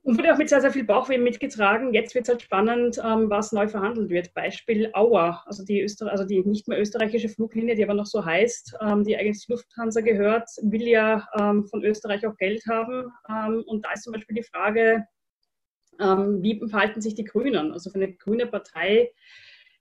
und 0.02 0.18
wurde 0.18 0.32
auch 0.32 0.38
mit 0.38 0.48
sehr, 0.48 0.60
sehr 0.60 0.72
viel 0.72 0.84
Bauchweh 0.84 1.18
mitgetragen. 1.18 1.92
Jetzt 1.92 2.14
wird 2.14 2.24
es 2.24 2.30
halt 2.30 2.42
spannend, 2.42 2.98
ähm, 3.04 3.28
was 3.28 3.52
neu 3.52 3.68
verhandelt 3.68 4.08
wird. 4.10 4.32
Beispiel 4.34 4.90
Auer, 4.94 5.42
also 5.46 5.64
die, 5.64 5.82
Öster 5.82 6.10
also 6.10 6.24
die 6.24 6.42
nicht 6.44 6.68
mehr 6.68 6.80
österreichische 6.80 7.28
Fluglinie, 7.28 7.74
die 7.74 7.84
aber 7.84 7.94
noch 7.94 8.06
so 8.06 8.24
heißt, 8.24 8.76
ähm, 8.80 9.04
die 9.04 9.16
eigentlich 9.16 9.46
Lufthansa 9.48 10.00
gehört, 10.00 10.48
will 10.62 10.88
ja 10.88 11.26
ähm, 11.38 11.66
von 11.66 11.84
Österreich 11.84 12.26
auch 12.26 12.36
Geld 12.36 12.62
haben. 12.68 13.12
Ähm, 13.28 13.62
und 13.66 13.84
da 13.84 13.92
ist 13.92 14.04
zum 14.04 14.12
Beispiel 14.14 14.36
die 14.36 14.42
Frage, 14.42 15.04
ähm, 16.00 16.42
wie 16.42 16.60
verhalten 16.68 17.00
sich 17.00 17.14
die 17.14 17.24
Grünen? 17.24 17.72
Also 17.72 17.90
für 17.90 17.96
eine 17.96 18.14
grüne 18.14 18.46
Partei 18.46 19.12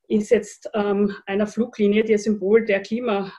ist 0.10 0.32
jetzt 0.32 0.70
ähm, 0.74 1.16
einer 1.28 1.48
Fluglinie, 1.48 2.04
die 2.04 2.14
ein 2.14 2.20
Symbol 2.20 2.66
der 2.66 2.82
Klima 2.82 3.32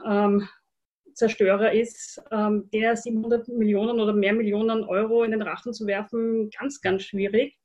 Zerstörer 1.21 1.73
ist, 1.73 2.21
ähm, 2.33 2.69
der 2.73 2.97
700 2.97 3.49
Millionen 3.49 4.01
oder 4.01 4.15
mehr 4.15 4.33
Millionen 4.33 4.85
Euro 4.85 5.23
in 5.23 5.31
den 5.31 5.43
Rachen 5.43 5.75
zu 5.75 5.87
werfen, 5.87 6.51
ganz, 6.51 6.81
ganz 6.81 7.03
schwierig. 7.03 7.59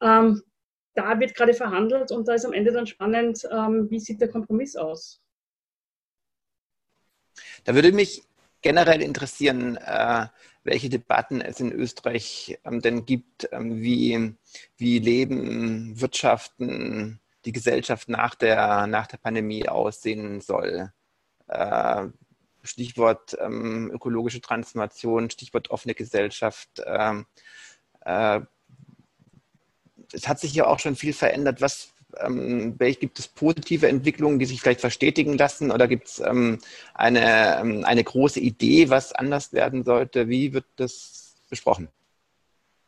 Ähm, 0.00 0.40
da 0.94 1.18
wird 1.18 1.34
gerade 1.34 1.52
verhandelt 1.52 2.12
und 2.12 2.28
da 2.28 2.34
ist 2.34 2.44
am 2.44 2.52
Ende 2.52 2.72
dann 2.72 2.86
spannend, 2.86 3.46
ähm, 3.50 3.90
wie 3.90 3.98
sieht 3.98 4.20
der 4.20 4.28
Kompromiss 4.28 4.76
aus. 4.76 5.20
Da 7.64 7.74
würde 7.74 7.90
mich 7.90 8.22
generell 8.62 9.02
interessieren, 9.02 9.76
äh, 9.76 10.28
welche 10.62 10.88
Debatten 10.88 11.40
es 11.40 11.58
in 11.58 11.72
Österreich 11.72 12.58
ähm, 12.64 12.80
denn 12.80 13.04
gibt, 13.04 13.48
ähm, 13.50 13.82
wie, 13.82 14.34
wie 14.76 14.98
Leben, 15.00 16.00
Wirtschaften, 16.00 17.20
die 17.44 17.52
Gesellschaft 17.52 18.08
nach 18.08 18.36
der, 18.36 18.86
nach 18.86 19.08
der 19.08 19.18
Pandemie 19.18 19.68
aussehen 19.68 20.40
soll. 20.40 20.92
Äh, 21.48 22.06
Stichwort 22.64 23.36
ähm, 23.40 23.90
ökologische 23.92 24.40
Transformation, 24.40 25.30
Stichwort 25.30 25.70
offene 25.70 25.94
Gesellschaft. 25.94 26.82
Ähm, 26.84 27.26
äh, 28.04 28.40
es 30.12 30.28
hat 30.28 30.40
sich 30.40 30.54
ja 30.54 30.66
auch 30.66 30.78
schon 30.78 30.96
viel 30.96 31.12
verändert. 31.12 31.60
Was, 31.60 31.92
ähm, 32.18 32.74
welche, 32.78 33.00
gibt 33.00 33.18
es 33.18 33.28
positive 33.28 33.88
Entwicklungen, 33.88 34.38
die 34.38 34.46
sich 34.46 34.60
vielleicht 34.60 34.80
verstetigen 34.80 35.36
lassen? 35.36 35.70
Oder 35.70 35.88
gibt 35.88 36.08
es 36.08 36.20
ähm, 36.20 36.58
eine, 36.94 37.58
ähm, 37.60 37.84
eine 37.84 38.04
große 38.04 38.40
Idee, 38.40 38.90
was 38.90 39.12
anders 39.12 39.52
werden 39.52 39.84
sollte? 39.84 40.28
Wie 40.28 40.52
wird 40.52 40.66
das 40.76 41.36
besprochen? 41.50 41.88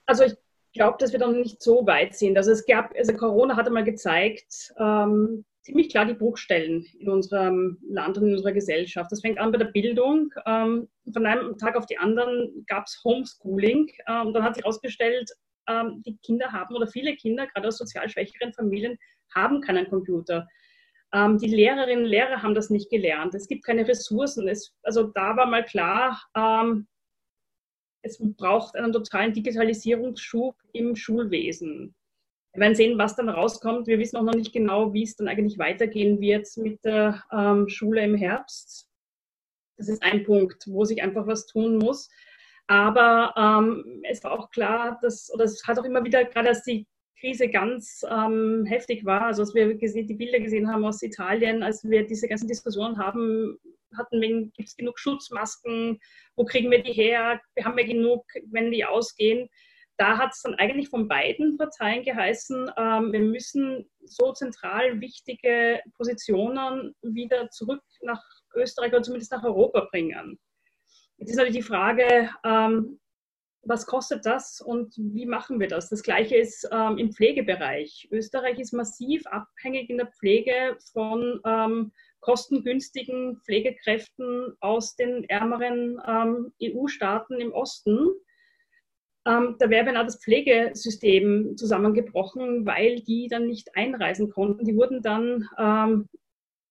Also 0.06 0.24
ich 0.24 0.36
glaube, 0.72 0.98
dass 0.98 1.12
wir 1.12 1.18
dann 1.18 1.40
nicht 1.40 1.62
so 1.62 1.86
weit 1.86 2.14
sind. 2.16 2.36
Also 2.36 2.52
es 2.52 2.64
gab, 2.64 2.94
also 2.96 3.12
Corona 3.14 3.56
hat 3.56 3.66
einmal 3.66 3.84
gezeigt, 3.84 4.72
ähm, 4.78 5.44
ziemlich 5.66 5.90
klar 5.90 6.04
die 6.04 6.14
Bruchstellen 6.14 6.86
in 7.00 7.08
unserem 7.08 7.78
Land 7.88 8.16
und 8.16 8.28
in 8.28 8.34
unserer 8.34 8.52
Gesellschaft. 8.52 9.10
Das 9.10 9.20
fängt 9.20 9.38
an 9.38 9.50
bei 9.50 9.58
der 9.58 9.66
Bildung. 9.66 10.32
Ähm, 10.46 10.88
von 11.12 11.26
einem 11.26 11.58
Tag 11.58 11.76
auf 11.76 11.86
den 11.86 11.98
anderen 11.98 12.64
gab 12.68 12.86
es 12.86 13.02
Homeschooling. 13.04 13.90
Ähm, 14.08 14.32
dann 14.32 14.44
hat 14.44 14.54
sich 14.54 14.64
herausgestellt, 14.64 15.28
ähm, 15.68 16.02
die 16.06 16.16
Kinder 16.18 16.52
haben 16.52 16.74
oder 16.76 16.86
viele 16.86 17.16
Kinder, 17.16 17.48
gerade 17.48 17.66
aus 17.66 17.78
sozial 17.78 18.08
schwächeren 18.08 18.52
Familien, 18.52 18.96
haben 19.34 19.60
keinen 19.60 19.90
Computer. 19.90 20.46
Ähm, 21.12 21.36
die 21.38 21.48
Lehrerinnen 21.48 22.04
und 22.04 22.10
Lehrer 22.10 22.42
haben 22.42 22.54
das 22.54 22.70
nicht 22.70 22.88
gelernt. 22.88 23.34
Es 23.34 23.48
gibt 23.48 23.64
keine 23.64 23.88
Ressourcen. 23.88 24.46
Es, 24.46 24.72
also 24.84 25.08
da 25.08 25.36
war 25.36 25.46
mal 25.46 25.64
klar, 25.64 26.22
ähm, 26.36 26.86
es 28.02 28.18
braucht 28.36 28.76
einen 28.76 28.92
totalen 28.92 29.32
Digitalisierungsschub 29.32 30.54
im 30.72 30.94
Schulwesen. 30.94 31.96
Wir 32.56 32.62
werden 32.62 32.74
sehen, 32.74 32.96
was 32.96 33.14
dann 33.14 33.28
rauskommt. 33.28 33.86
Wir 33.86 33.98
wissen 33.98 34.16
auch 34.16 34.22
noch 34.22 34.34
nicht 34.34 34.54
genau, 34.54 34.94
wie 34.94 35.02
es 35.02 35.14
dann 35.14 35.28
eigentlich 35.28 35.58
weitergehen 35.58 36.22
wird 36.22 36.48
mit 36.56 36.82
der 36.86 37.22
ähm, 37.30 37.68
Schule 37.68 38.02
im 38.02 38.14
Herbst. 38.14 38.88
Das 39.76 39.90
ist 39.90 40.02
ein 40.02 40.24
Punkt, 40.24 40.64
wo 40.66 40.86
sich 40.86 41.02
einfach 41.02 41.26
was 41.26 41.46
tun 41.46 41.76
muss. 41.76 42.08
Aber 42.66 43.34
ähm, 43.36 44.02
es 44.08 44.24
war 44.24 44.32
auch 44.32 44.50
klar, 44.50 44.98
dass, 45.02 45.30
oder 45.34 45.44
es 45.44 45.62
hat 45.66 45.78
auch 45.78 45.84
immer 45.84 46.02
wieder, 46.02 46.24
gerade 46.24 46.48
als 46.48 46.62
die 46.62 46.86
Krise 47.20 47.50
ganz 47.50 48.02
ähm, 48.10 48.64
heftig 48.64 49.04
war, 49.04 49.26
also 49.26 49.42
als 49.42 49.54
wir 49.54 49.74
gesehen, 49.74 50.06
die 50.06 50.14
Bilder 50.14 50.40
gesehen 50.40 50.72
haben 50.72 50.86
aus 50.86 51.02
Italien, 51.02 51.62
als 51.62 51.84
wir 51.84 52.06
diese 52.06 52.26
ganzen 52.26 52.48
Diskussionen 52.48 52.96
haben, 52.96 53.58
hatten, 53.98 54.22
gibt 54.56 54.68
es 54.68 54.76
genug 54.76 54.98
Schutzmasken, 54.98 56.00
wo 56.36 56.46
kriegen 56.46 56.70
wir 56.70 56.82
die 56.82 56.94
her, 56.94 57.38
haben 57.62 57.76
wir 57.76 57.84
genug, 57.84 58.24
wenn 58.50 58.70
die 58.70 58.86
ausgehen 58.86 59.50
da 59.98 60.18
hat 60.18 60.32
es 60.32 60.42
dann 60.42 60.54
eigentlich 60.54 60.88
von 60.88 61.08
beiden 61.08 61.56
Parteien 61.56 62.02
geheißen, 62.04 62.70
ähm, 62.76 63.12
wir 63.12 63.20
müssen 63.20 63.88
so 64.04 64.32
zentral 64.32 65.00
wichtige 65.00 65.80
Positionen 65.96 66.94
wieder 67.02 67.48
zurück 67.50 67.82
nach 68.02 68.22
Österreich 68.54 68.92
oder 68.92 69.02
zumindest 69.02 69.32
nach 69.32 69.44
Europa 69.44 69.86
bringen. 69.90 70.38
Jetzt 71.18 71.30
ist 71.30 71.36
natürlich 71.36 71.56
die 71.56 71.62
Frage, 71.62 72.30
ähm, 72.44 73.00
was 73.62 73.86
kostet 73.86 74.24
das 74.26 74.60
und 74.60 74.94
wie 74.96 75.26
machen 75.26 75.58
wir 75.58 75.66
das? 75.66 75.88
Das 75.88 76.02
Gleiche 76.02 76.36
ist 76.36 76.68
ähm, 76.70 76.98
im 76.98 77.12
Pflegebereich. 77.12 78.08
Österreich 78.12 78.58
ist 78.58 78.72
massiv 78.72 79.26
abhängig 79.26 79.90
in 79.90 79.98
der 79.98 80.06
Pflege 80.06 80.76
von 80.92 81.40
ähm, 81.44 81.92
kostengünstigen 82.20 83.40
Pflegekräften 83.44 84.56
aus 84.60 84.94
den 84.96 85.24
ärmeren 85.24 86.00
ähm, 86.06 86.52
EU-Staaten 86.62 87.40
im 87.40 87.52
Osten. 87.52 88.08
Ähm, 89.26 89.56
da 89.58 89.68
wäre 89.68 89.84
beinahe 89.84 90.04
das 90.04 90.22
Pflegesystem 90.22 91.56
zusammengebrochen, 91.56 92.64
weil 92.64 93.00
die 93.00 93.26
dann 93.28 93.46
nicht 93.46 93.74
einreisen 93.76 94.30
konnten. 94.30 94.64
Die 94.64 94.76
wurden 94.76 95.02
dann 95.02 95.48
ähm, 95.58 96.08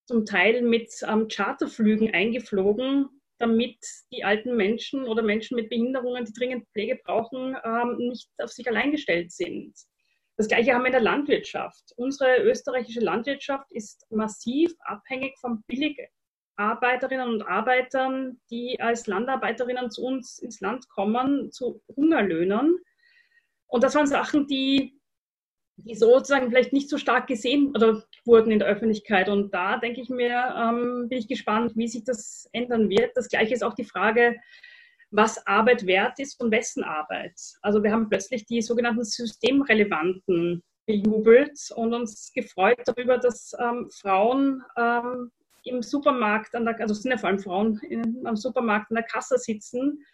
zum 0.06 0.24
Teil 0.24 0.62
mit 0.62 0.90
ähm, 1.06 1.28
Charterflügen 1.28 2.14
eingeflogen, 2.14 3.08
damit 3.38 3.78
die 4.10 4.24
alten 4.24 4.56
Menschen 4.56 5.04
oder 5.04 5.22
Menschen 5.22 5.56
mit 5.56 5.68
Behinderungen, 5.68 6.24
die 6.24 6.32
dringend 6.32 6.66
Pflege 6.72 6.98
brauchen, 7.04 7.56
ähm, 7.62 7.96
nicht 7.98 8.30
auf 8.38 8.50
sich 8.50 8.66
allein 8.68 8.90
gestellt 8.90 9.32
sind. 9.32 9.74
Das 10.38 10.48
Gleiche 10.48 10.72
haben 10.72 10.82
wir 10.82 10.88
in 10.88 10.92
der 10.92 11.00
Landwirtschaft. 11.02 11.92
Unsere 11.96 12.42
österreichische 12.42 13.00
Landwirtschaft 13.00 13.70
ist 13.72 14.06
massiv 14.10 14.72
abhängig 14.80 15.36
vom 15.38 15.62
billig 15.66 15.98
Arbeiterinnen 16.56 17.28
und 17.28 17.42
Arbeitern, 17.42 18.40
die 18.50 18.80
als 18.80 19.06
Landarbeiterinnen 19.06 19.90
zu 19.90 20.02
uns 20.02 20.38
ins 20.38 20.60
Land 20.60 20.88
kommen, 20.88 21.52
zu 21.52 21.82
Hungerlöhnern. 21.94 22.76
Und 23.66 23.84
das 23.84 23.94
waren 23.94 24.06
Sachen, 24.06 24.46
die, 24.46 25.00
die 25.76 25.94
sozusagen 25.94 26.48
vielleicht 26.48 26.72
nicht 26.72 26.88
so 26.88 26.98
stark 26.98 27.26
gesehen 27.26 27.72
oder 27.74 28.02
wurden 28.24 28.50
in 28.50 28.58
der 28.58 28.68
Öffentlichkeit. 28.68 29.28
Und 29.28 29.52
da 29.52 29.78
denke 29.78 30.00
ich 30.00 30.08
mir, 30.08 30.54
ähm, 30.56 31.08
bin 31.08 31.18
ich 31.18 31.28
gespannt, 31.28 31.72
wie 31.76 31.88
sich 31.88 32.04
das 32.04 32.48
ändern 32.52 32.88
wird. 32.88 33.16
Das 33.16 33.28
Gleiche 33.28 33.54
ist 33.54 33.64
auch 33.64 33.74
die 33.74 33.84
Frage, 33.84 34.36
was 35.10 35.46
Arbeit 35.46 35.86
wert 35.86 36.18
ist 36.18 36.40
und 36.40 36.50
wessen 36.50 36.84
Arbeit. 36.84 37.34
Also 37.62 37.82
wir 37.82 37.92
haben 37.92 38.08
plötzlich 38.08 38.46
die 38.46 38.62
sogenannten 38.62 39.04
Systemrelevanten 39.04 40.62
bejubelt 40.86 41.58
und 41.74 41.94
uns 41.94 42.32
gefreut 42.32 42.78
darüber, 42.84 43.18
dass 43.18 43.52
ähm, 43.58 43.90
Frauen 43.90 44.62
ähm, 44.76 45.30
im 45.66 45.82
Supermarkt, 45.82 46.54
an 46.54 46.64
der, 46.64 46.80
also 46.80 46.92
es 46.92 47.02
sind 47.02 47.10
ja 47.10 47.18
vor 47.18 47.28
allem 47.28 47.38
Frauen 47.38 47.80
in, 47.88 48.26
am 48.26 48.36
Supermarkt 48.36 48.90
an 48.90 48.96
der 48.96 49.04
Kasse 49.04 49.38
sitzen, 49.38 50.04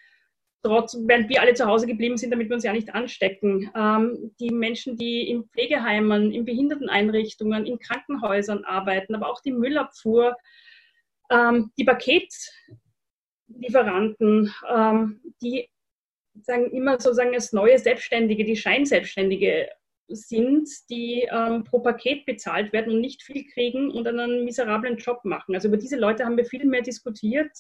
trotz, 0.63 0.97
während 1.07 1.29
wir 1.29 1.41
alle 1.41 1.55
zu 1.55 1.67
Hause 1.67 1.87
geblieben 1.87 2.17
sind, 2.17 2.31
damit 2.31 2.49
wir 2.49 2.55
uns 2.55 2.65
ja 2.65 2.73
nicht 2.73 2.95
anstecken. 2.95 3.71
Ähm, 3.75 4.33
die 4.39 4.51
Menschen, 4.51 4.97
die 4.97 5.29
in 5.29 5.45
Pflegeheimen, 5.45 6.33
in 6.33 6.45
Behinderteneinrichtungen, 6.45 7.67
in 7.67 7.79
Krankenhäusern 7.79 8.65
arbeiten, 8.65 9.15
aber 9.15 9.29
auch 9.29 9.41
die 9.41 9.53
Müllabfuhr, 9.53 10.37
ähm, 11.31 11.73
die 11.79 11.85
Paketlieferanten, 11.85 14.53
ähm, 14.73 15.21
die 15.43 15.69
sagen 16.43 16.71
immer 16.71 17.01
sozusagen 17.01 17.35
als 17.35 17.53
neue 17.53 17.79
Selbstständige, 17.79 18.45
die 18.45 18.57
Scheinselbstständige 18.57 19.69
sind, 20.17 20.69
die 20.91 21.29
ähm, 21.31 21.65
pro 21.65 21.81
Paket 21.81 22.27
bezahlt 22.27 22.73
werden 22.73 22.95
und 22.95 23.01
nicht 23.01 23.23
viel 23.23 23.45
kriegen 23.53 23.91
und 23.91 24.07
einen 24.07 24.45
miserablen 24.45 24.97
Job 24.97 25.25
machen. 25.25 25.55
Also 25.55 25.69
über 25.69 25.77
diese 25.77 25.97
Leute 25.97 26.25
haben 26.25 26.37
wir 26.37 26.45
viel 26.45 26.65
mehr 26.65 26.83
diskutiert, 26.83 27.51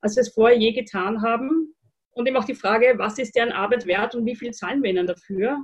als 0.00 0.16
wir 0.16 0.22
es 0.22 0.32
vorher 0.32 0.58
je 0.58 0.72
getan 0.72 1.22
haben. 1.22 1.74
Und 2.10 2.26
eben 2.26 2.36
auch 2.36 2.44
die 2.44 2.54
Frage, 2.54 2.94
was 2.96 3.18
ist 3.18 3.36
deren 3.36 3.52
Arbeit 3.52 3.86
wert 3.86 4.14
und 4.14 4.26
wie 4.26 4.36
viel 4.36 4.52
zahlen 4.52 4.82
wir 4.82 4.90
ihnen 4.90 5.06
dafür? 5.06 5.58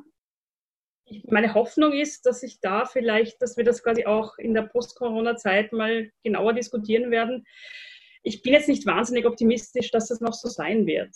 meine 1.28 1.54
Hoffnung 1.54 1.92
ist, 1.92 2.26
dass 2.26 2.40
sich 2.40 2.60
da 2.60 2.84
vielleicht, 2.86 3.40
dass 3.42 3.56
wir 3.56 3.64
das 3.64 3.82
quasi 3.82 4.06
auch 4.06 4.38
in 4.38 4.54
der 4.54 4.62
Post-Corona-Zeit 4.62 5.72
mal 5.72 6.10
genauer 6.22 6.54
diskutieren 6.54 7.10
werden. 7.10 7.44
Ich 8.22 8.42
bin 8.42 8.54
jetzt 8.54 8.68
nicht 8.68 8.86
wahnsinnig 8.86 9.26
optimistisch, 9.26 9.90
dass 9.90 10.08
das 10.08 10.20
noch 10.20 10.32
so 10.32 10.48
sein 10.48 10.86
wird. 10.86 11.14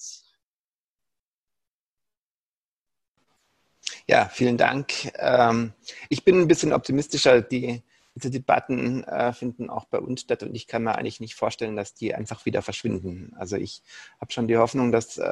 Ja, 4.11 4.27
vielen 4.33 4.57
Dank. 4.57 5.12
Ähm, 5.19 5.75
ich 6.09 6.25
bin 6.25 6.41
ein 6.41 6.49
bisschen 6.49 6.73
optimistischer. 6.73 7.43
Die, 7.43 7.83
diese 8.15 8.31
Debatten 8.31 9.05
äh, 9.05 9.35
finden 9.35 9.69
auch 9.69 9.85
bei 9.85 9.99
uns 9.99 10.23
statt 10.23 10.43
und 10.43 10.55
ich 10.55 10.67
kann 10.67 10.83
mir 10.83 10.97
eigentlich 10.97 11.21
nicht 11.21 11.35
vorstellen, 11.35 11.77
dass 11.77 11.93
die 11.93 12.15
einfach 12.15 12.47
wieder 12.47 12.62
verschwinden. 12.62 13.35
Also 13.38 13.57
ich 13.57 13.83
habe 14.19 14.33
schon 14.33 14.49
die 14.49 14.57
Hoffnung, 14.57 14.93
dass 14.93 15.19
äh, 15.19 15.23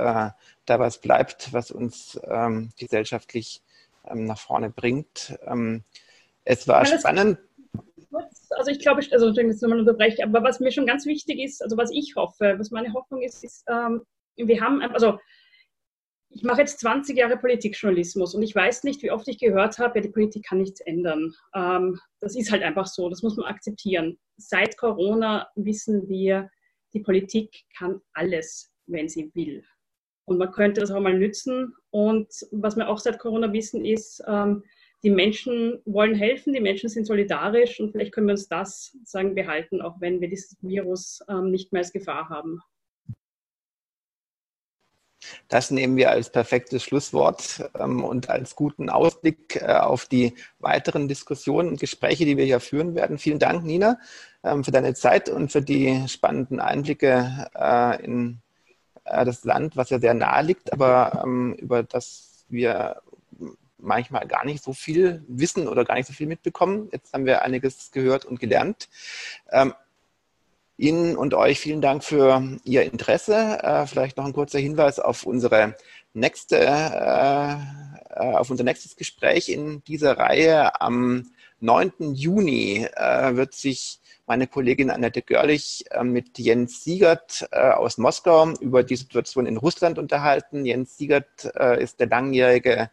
da 0.67 0.79
was 0.79 1.01
bleibt, 1.01 1.55
was 1.55 1.71
uns 1.71 2.21
ähm, 2.25 2.69
gesellschaftlich 2.79 3.63
ähm, 4.07 4.27
nach 4.27 4.39
vorne 4.39 4.69
bringt. 4.69 5.39
es 6.45 6.69
war 6.69 6.85
spannend. 6.85 7.39
Also 8.51 8.71
ich 8.71 8.79
glaube, 8.79 9.01
also 9.11 9.31
ich 9.31 9.37
jetzt 9.37 9.63
nochmal 9.63 9.81
unterbreche, 9.81 10.23
aber 10.23 10.43
was 10.43 10.61
mir 10.61 10.71
schon 10.71 10.87
ganz 10.87 11.07
wichtig 11.07 11.41
ist, 11.41 11.63
also 11.63 11.79
was 11.79 11.91
ich 11.91 12.15
hoffe, 12.15 12.57
was 12.59 12.71
meine 12.71 12.93
Hoffnung 12.93 13.23
ist, 13.23 13.43
ist, 13.43 13.67
wir 13.67 14.61
haben, 14.61 14.83
also 14.83 15.19
ich 16.31 16.43
mache 16.43 16.61
jetzt 16.61 16.81
20 16.81 17.17
Jahre 17.17 17.37
Politikjournalismus 17.37 18.35
und 18.35 18.43
ich 18.43 18.55
weiß 18.55 18.85
nicht, 18.85 19.03
wie 19.03 19.11
oft 19.11 19.27
ich 19.29 19.39
gehört 19.39 19.79
habe, 19.79 19.99
ja, 19.99 20.03
die 20.03 20.11
Politik 20.11 20.47
kann 20.47 20.59
nichts 20.59 20.81
ändern. 20.81 21.33
Ähm, 21.55 21.99
das 22.21 22.37
ist 22.37 22.51
halt 22.51 22.63
einfach 22.63 22.87
so, 22.87 23.09
das 23.09 23.23
muss 23.23 23.37
man 23.37 23.47
akzeptieren. 23.47 24.19
Seit 24.37 24.77
Corona 24.77 25.49
wissen 25.55 26.09
wir, 26.09 26.51
die 26.93 27.01
Politik 27.01 27.65
kann 27.77 28.01
alles, 28.13 28.73
wenn 28.87 29.09
sie 29.09 29.31
will. 29.35 29.65
Und 30.27 30.39
man 30.39 30.51
könnte 30.51 30.81
das 30.81 30.91
auch 30.91 31.01
mal 31.01 31.17
nützen. 31.17 31.73
Und 31.91 32.29
was 32.51 32.77
wir 32.77 32.89
auch 32.89 32.99
seit 32.99 33.19
Corona 33.19 33.53
wissen, 33.53 33.85
ist, 33.85 34.23
ähm, 34.27 34.63
die 35.03 35.11
Menschen 35.11 35.81
wollen 35.85 36.15
helfen, 36.15 36.53
die 36.53 36.61
Menschen 36.61 36.89
sind 36.89 37.07
solidarisch 37.07 37.79
und 37.79 37.93
vielleicht 37.93 38.13
können 38.13 38.27
wir 38.27 38.33
uns 38.33 38.49
das 38.49 38.97
sagen 39.05 39.35
behalten, 39.35 39.81
auch 39.81 40.01
wenn 40.01 40.21
wir 40.21 40.29
dieses 40.29 40.57
Virus 40.63 41.21
ähm, 41.29 41.51
nicht 41.51 41.73
mehr 41.73 41.83
als 41.83 41.93
Gefahr 41.93 42.29
haben. 42.29 42.61
Das 45.49 45.71
nehmen 45.71 45.97
wir 45.97 46.11
als 46.11 46.31
perfektes 46.31 46.83
Schlusswort 46.83 47.71
ähm, 47.79 48.05
und 48.05 48.29
als 48.29 48.55
guten 48.55 48.91
Ausblick 48.91 49.57
äh, 49.57 49.73
auf 49.75 50.07
die 50.07 50.35
weiteren 50.59 51.09
Diskussionen 51.09 51.69
und 51.71 51.81
Gespräche, 51.81 52.25
die 52.25 52.37
wir 52.37 52.45
hier 52.45 52.61
führen 52.61 52.95
werden. 52.95 53.19
Vielen 53.19 53.39
Dank, 53.39 53.65
Nina, 53.65 53.99
ähm, 54.45 54.65
für 54.65 54.71
deine 54.71 54.95
Zeit 54.95 55.29
und 55.29 55.53
für 55.53 55.63
die 55.63 56.07
spannenden 56.09 56.61
Einblicke 56.61 57.49
äh, 57.55 58.05
in 58.05 58.41
äh, 59.05 59.25
das 59.25 59.45
Land, 59.45 59.77
was 59.77 59.91
ja 59.91 59.99
sehr 59.99 60.15
nahe 60.15 60.43
liegt, 60.43 60.73
aber 60.73 61.23
ähm, 61.25 61.55
über 61.55 61.83
das 61.83 62.45
wir 62.49 63.03
manchmal 63.79 64.27
gar 64.27 64.45
nicht 64.45 64.63
so 64.63 64.73
viel 64.73 65.25
wissen 65.29 65.69
oder 65.69 65.85
gar 65.85 65.97
nicht 65.97 66.07
so 66.07 66.13
viel 66.13 66.27
mitbekommen. 66.27 66.89
Jetzt 66.93 67.13
haben 67.13 67.27
wir 67.27 67.43
einiges 67.43 67.91
gehört 67.91 68.25
und 68.25 68.41
gelernt. 68.41 68.89
Ihnen 70.79 71.17
und 71.17 71.35
euch 71.35 71.59
vielen 71.59 71.81
Dank 71.81 72.05
für 72.05 72.43
Ihr 72.65 72.83
Interesse. 72.83 73.59
Äh, 73.63 73.87
vielleicht 73.87 74.17
noch 74.17 74.27
ein 74.27 74.33
kurzer 74.33 74.59
Hinweis 74.59 74.99
auf 74.99 75.25
unsere 75.25 75.75
nächste, 76.13 76.59
äh, 76.59 77.53
äh 78.15 78.35
auf 78.35 78.51
unser 78.51 78.65
nächstes 78.65 78.97
Gespräch 78.97 79.49
in 79.49 79.83
dieser 79.85 80.19
Reihe. 80.19 80.81
Am 80.81 81.31
9. 81.61 82.15
Juni 82.15 82.87
wird 83.31 83.55
sich 83.55 84.01
meine 84.27 84.47
Kollegin 84.47 84.91
Annette 84.91 85.23
Görlich 85.23 85.87
mit 86.03 86.39
Jens 86.39 86.85
Siegert 86.85 87.49
aus 87.51 87.97
Moskau 87.97 88.51
über 88.61 88.83
die 88.83 88.97
Situation 88.97 89.47
in 89.47 89.57
Russland 89.57 89.99
unterhalten. 89.99 90.67
Jens 90.67 90.99
Siegert 90.99 91.47
ist 91.79 91.99
der 91.99 92.09
langjährige 92.09 92.91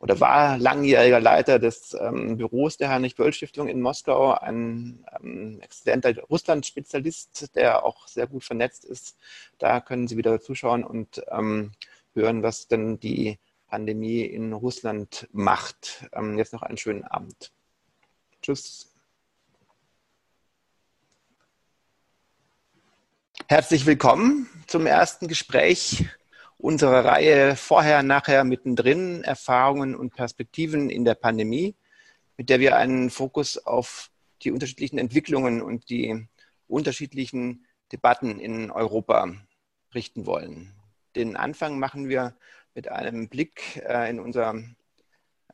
oder 0.00 0.20
war 0.20 0.58
langjähriger 0.58 1.20
Leiter 1.20 1.58
des 1.58 1.96
ähm, 2.00 2.36
Büros 2.36 2.76
der 2.76 2.90
Heinrich-Böll-Stiftung 2.90 3.68
in 3.68 3.80
Moskau, 3.80 4.32
ein 4.32 5.04
ähm, 5.20 5.60
exzellenter 5.60 6.16
Russland-Spezialist, 6.24 7.54
der 7.56 7.84
auch 7.84 8.06
sehr 8.06 8.28
gut 8.28 8.44
vernetzt 8.44 8.84
ist. 8.84 9.16
Da 9.58 9.80
können 9.80 10.06
Sie 10.06 10.16
wieder 10.16 10.40
zuschauen 10.40 10.84
und 10.84 11.22
ähm, 11.30 11.72
hören, 12.14 12.42
was 12.42 12.68
denn 12.68 13.00
die 13.00 13.38
Pandemie 13.66 14.22
in 14.22 14.52
Russland 14.52 15.28
macht. 15.32 16.08
Ähm, 16.12 16.38
jetzt 16.38 16.52
noch 16.52 16.62
einen 16.62 16.78
schönen 16.78 17.04
Abend. 17.04 17.52
Tschüss. 18.40 18.94
Herzlich 23.48 23.86
willkommen 23.86 24.48
zum 24.66 24.86
ersten 24.86 25.26
Gespräch 25.26 26.04
unsere 26.58 27.04
Reihe 27.04 27.56
vorher, 27.56 28.02
nachher, 28.02 28.44
mittendrin, 28.44 29.22
Erfahrungen 29.22 29.94
und 29.94 30.14
Perspektiven 30.14 30.90
in 30.90 31.04
der 31.04 31.14
Pandemie, 31.14 31.76
mit 32.36 32.50
der 32.50 32.60
wir 32.60 32.76
einen 32.76 33.10
Fokus 33.10 33.58
auf 33.58 34.10
die 34.42 34.50
unterschiedlichen 34.50 34.98
Entwicklungen 34.98 35.62
und 35.62 35.88
die 35.88 36.28
unterschiedlichen 36.66 37.64
Debatten 37.92 38.38
in 38.38 38.70
Europa 38.70 39.32
richten 39.94 40.26
wollen. 40.26 40.74
Den 41.16 41.36
Anfang 41.36 41.78
machen 41.78 42.08
wir 42.08 42.36
mit 42.74 42.88
einem 42.88 43.28
Blick 43.28 43.82
äh, 43.88 44.10
in 44.10 44.20
unser 44.20 44.54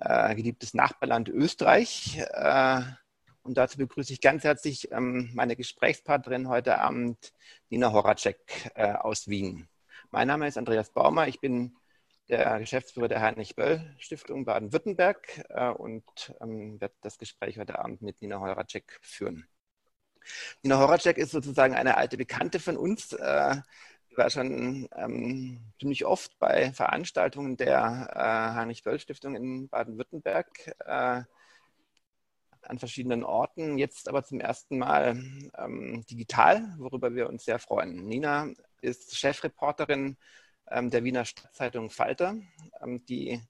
äh, 0.01 0.35
geliebtes 0.35 0.75
Nachbarland 0.75 1.29
Österreich. 1.29 2.19
Äh, 2.33 2.83
und 3.43 3.57
dazu 3.57 3.79
begrüße 3.79 4.13
ich 4.13 4.21
ganz 4.21 4.43
herzlich 4.43 4.91
ähm, 4.91 5.31
meine 5.35 5.55
Gesprächspartnerin 5.55 6.49
heute 6.49 6.79
Abend, 6.79 7.33
Nina 7.69 7.93
Horacek 7.93 8.73
aus 8.75 9.29
Wien. 9.29 9.69
Mein 10.15 10.29
Name 10.29 10.47
ist 10.47 10.57
Andreas 10.57 10.91
Baumer. 10.91 11.27
Ich 11.27 11.41
bin 11.41 11.77
der 12.29 12.61
Geschäftsführer 12.61 13.09
der 13.09 13.21
Heinrich-Böll-Stiftung 13.21 14.45
Baden-Württemberg 14.45 15.45
äh, 15.49 15.71
und 15.71 16.05
ähm, 16.41 16.81
werde 16.81 16.95
das 17.01 17.19
Gespräch 17.19 17.59
heute 17.59 17.81
Abend 17.81 18.01
mit 18.01 18.23
Nina 18.23 18.39
Horacek 18.39 18.97
führen. 19.03 19.49
Nina 20.63 20.79
Horacek 20.79 21.19
ist 21.19 21.33
sozusagen 21.33 21.75
eine 21.75 21.97
alte 21.97 22.17
Bekannte 22.17 22.61
von 22.61 22.77
uns. 22.77 23.13
Äh, 23.13 23.57
war 24.15 24.31
schon 24.31 24.89
ähm, 24.95 25.73
ziemlich 25.81 26.05
oft 26.07 26.39
bei 26.39 26.73
Veranstaltungen 26.73 27.57
der 27.57 28.09
äh, 28.15 28.55
Heinrich-Böll-Stiftung 28.55 29.35
in 29.35 29.69
Baden-Württemberg 29.69 30.77
an 32.67 32.79
verschiedenen 32.79 33.25
Orten, 33.25 33.77
jetzt 33.77 34.09
aber 34.09 34.25
zum 34.25 34.41
ersten 34.41 34.79
Mal 34.79 35.23
ähm, 35.59 36.05
digital, 36.09 36.75
worüber 36.79 37.15
wir 37.15 37.29
uns 37.29 37.45
sehr 37.45 37.59
freuen. 37.59 38.07
Nina 38.07 38.49
ist 38.85 39.17
Chefreporterin 39.17 40.17
ähm, 40.71 40.91
der 40.91 41.05
Wiener 41.05 41.25
Stadtzeitung 41.25 41.91
Falter, 41.91 42.37
ähm, 42.83 43.05
die 43.07 43.41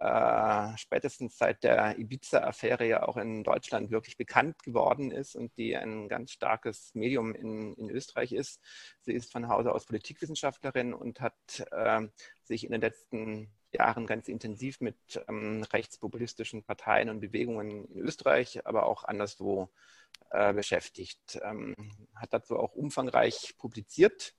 äh, 0.00 0.76
spätestens 0.76 1.38
seit 1.38 1.62
der 1.62 1.98
Ibiza-Affäre 1.98 2.86
ja 2.86 3.04
auch 3.04 3.16
in 3.16 3.44
Deutschland 3.44 3.90
wirklich 3.90 4.16
bekannt 4.16 4.62
geworden 4.62 5.10
ist 5.10 5.36
und 5.36 5.56
die 5.56 5.76
ein 5.76 6.08
ganz 6.08 6.32
starkes 6.32 6.94
Medium 6.94 7.34
in, 7.34 7.74
in 7.74 7.90
Österreich 7.90 8.32
ist. 8.32 8.60
Sie 9.00 9.12
ist 9.12 9.32
von 9.32 9.48
Hause 9.48 9.72
aus 9.72 9.86
Politikwissenschaftlerin 9.86 10.94
und 10.94 11.20
hat 11.20 11.66
äh, 11.70 12.08
sich 12.42 12.64
in 12.64 12.72
den 12.72 12.80
letzten 12.80 13.50
Jahren 13.72 14.06
ganz 14.06 14.28
intensiv 14.28 14.80
mit 14.80 14.96
ähm, 15.28 15.64
rechtspopulistischen 15.72 16.64
Parteien 16.64 17.08
und 17.08 17.20
Bewegungen 17.20 17.86
in 17.86 17.98
Österreich, 17.98 18.66
aber 18.66 18.86
auch 18.86 19.04
anderswo 19.04 19.70
äh, 20.30 20.52
beschäftigt. 20.52 21.40
Ähm, 21.42 21.74
hat 22.14 22.32
dazu 22.32 22.58
auch 22.58 22.74
umfangreich 22.74 23.54
publiziert 23.58 24.34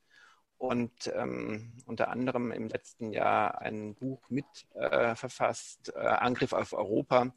und 0.58 1.12
ähm, 1.14 1.74
unter 1.86 2.10
anderem 2.10 2.52
im 2.52 2.68
letzten 2.68 3.12
Jahr 3.12 3.62
ein 3.62 3.96
Buch 3.96 4.30
mit 4.30 4.46
äh, 4.74 5.16
verfasst, 5.16 5.94
äh, 5.96 6.00
Angriff 6.00 6.54
auf 6.54 6.74
Europa, 6.74 7.34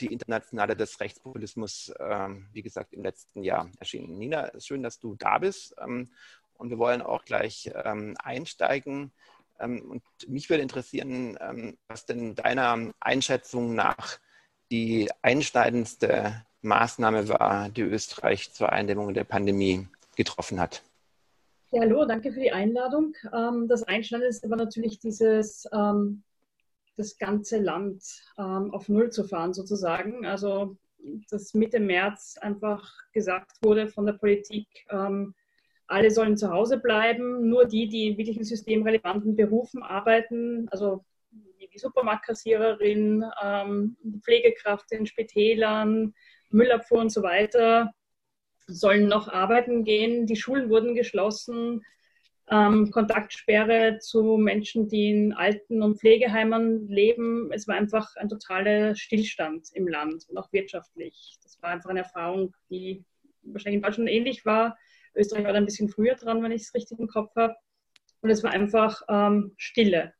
die 0.00 0.12
Internationale 0.12 0.76
des 0.76 1.00
Rechtspopulismus, 1.00 1.88
äh, 1.98 2.28
wie 2.52 2.62
gesagt, 2.62 2.92
im 2.92 3.02
letzten 3.02 3.42
Jahr 3.42 3.70
erschienen. 3.78 4.18
Nina, 4.18 4.50
schön, 4.60 4.82
dass 4.82 4.98
du 4.98 5.16
da 5.16 5.38
bist 5.38 5.74
ähm, 5.80 6.10
und 6.54 6.70
wir 6.70 6.78
wollen 6.78 7.02
auch 7.02 7.24
gleich 7.24 7.70
ähm, 7.84 8.16
einsteigen. 8.22 9.12
Ähm, 9.58 9.90
und 9.90 10.02
mich 10.28 10.50
würde 10.50 10.62
interessieren, 10.62 11.36
ähm, 11.40 11.78
was 11.88 12.06
denn 12.06 12.34
deiner 12.34 12.92
Einschätzung 13.00 13.74
nach 13.74 14.18
die 14.70 15.10
einschneidendste 15.22 16.44
Maßnahme 16.62 17.28
war, 17.28 17.68
die 17.70 17.82
Österreich 17.82 18.52
zur 18.52 18.70
Eindämmung 18.72 19.14
der 19.14 19.24
Pandemie 19.24 19.88
getroffen 20.16 20.60
hat. 20.60 20.82
Ja, 21.70 21.82
hallo, 21.82 22.06
danke 22.06 22.32
für 22.32 22.40
die 22.40 22.50
Einladung. 22.50 23.14
Ähm, 23.30 23.68
das 23.68 23.82
Einschneiden 23.82 24.26
ist 24.26 24.42
aber 24.42 24.56
natürlich 24.56 25.00
dieses, 25.00 25.68
ähm, 25.70 26.22
das 26.96 27.18
ganze 27.18 27.58
Land 27.58 28.02
ähm, 28.38 28.72
auf 28.72 28.88
Null 28.88 29.10
zu 29.10 29.24
fahren 29.24 29.52
sozusagen. 29.52 30.24
Also, 30.24 30.78
dass 31.30 31.52
Mitte 31.52 31.78
März 31.78 32.38
einfach 32.40 32.90
gesagt 33.12 33.58
wurde 33.62 33.88
von 33.88 34.06
der 34.06 34.14
Politik, 34.14 34.66
alle 35.86 36.10
sollen 36.10 36.36
zu 36.36 36.50
Hause 36.50 36.78
bleiben, 36.78 37.48
nur 37.48 37.66
die, 37.66 37.88
die 37.88 38.08
in 38.08 38.18
wirklich 38.18 38.36
in 38.36 38.44
systemrelevanten 38.44 39.36
Berufen 39.36 39.82
arbeiten, 39.84 40.66
also 40.70 41.04
die 41.30 41.78
Supermarktkassiererin, 41.78 43.24
Pflegekraft 44.22 44.90
in 44.90 45.06
Spitälern, 45.06 46.14
Müllabfuhr 46.50 46.98
und 46.98 47.12
so 47.12 47.22
weiter, 47.22 47.94
sollen 48.68 49.08
noch 49.08 49.28
arbeiten 49.28 49.84
gehen. 49.84 50.26
Die 50.26 50.36
Schulen 50.36 50.70
wurden 50.70 50.94
geschlossen. 50.94 51.82
Ähm, 52.50 52.90
Kontaktsperre 52.90 53.98
zu 53.98 54.38
Menschen, 54.38 54.88
die 54.88 55.10
in 55.10 55.32
Alten- 55.34 55.82
und 55.82 55.98
Pflegeheimen 55.98 56.88
leben. 56.88 57.50
Es 57.52 57.68
war 57.68 57.74
einfach 57.74 58.16
ein 58.16 58.28
totaler 58.28 58.94
Stillstand 58.94 59.68
im 59.74 59.86
Land 59.86 60.26
und 60.28 60.38
auch 60.38 60.50
wirtschaftlich. 60.52 61.36
Das 61.42 61.60
war 61.60 61.70
einfach 61.70 61.90
eine 61.90 62.00
Erfahrung, 62.00 62.54
die 62.70 63.04
wahrscheinlich 63.42 63.78
in 63.78 63.82
Deutschland 63.82 64.08
ähnlich 64.08 64.46
war. 64.46 64.78
Österreich 65.14 65.44
war 65.44 65.52
da 65.52 65.58
ein 65.58 65.66
bisschen 65.66 65.88
früher 65.88 66.14
dran, 66.14 66.42
wenn 66.42 66.52
ich 66.52 66.62
es 66.62 66.74
richtig 66.74 66.98
im 66.98 67.08
Kopf 67.08 67.34
habe. 67.36 67.54
Und 68.20 68.30
es 68.30 68.42
war 68.42 68.50
einfach 68.50 69.02
ähm, 69.08 69.52
Stille. 69.56 70.14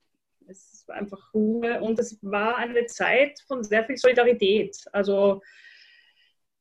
Es 0.46 0.84
war 0.86 0.96
einfach 0.96 1.32
Ruhe 1.34 1.80
und 1.80 1.98
es 1.98 2.18
war 2.22 2.56
eine 2.56 2.86
Zeit 2.86 3.38
von 3.46 3.62
sehr 3.62 3.84
viel 3.84 3.96
Solidarität. 3.96 4.76
Also 4.92 5.42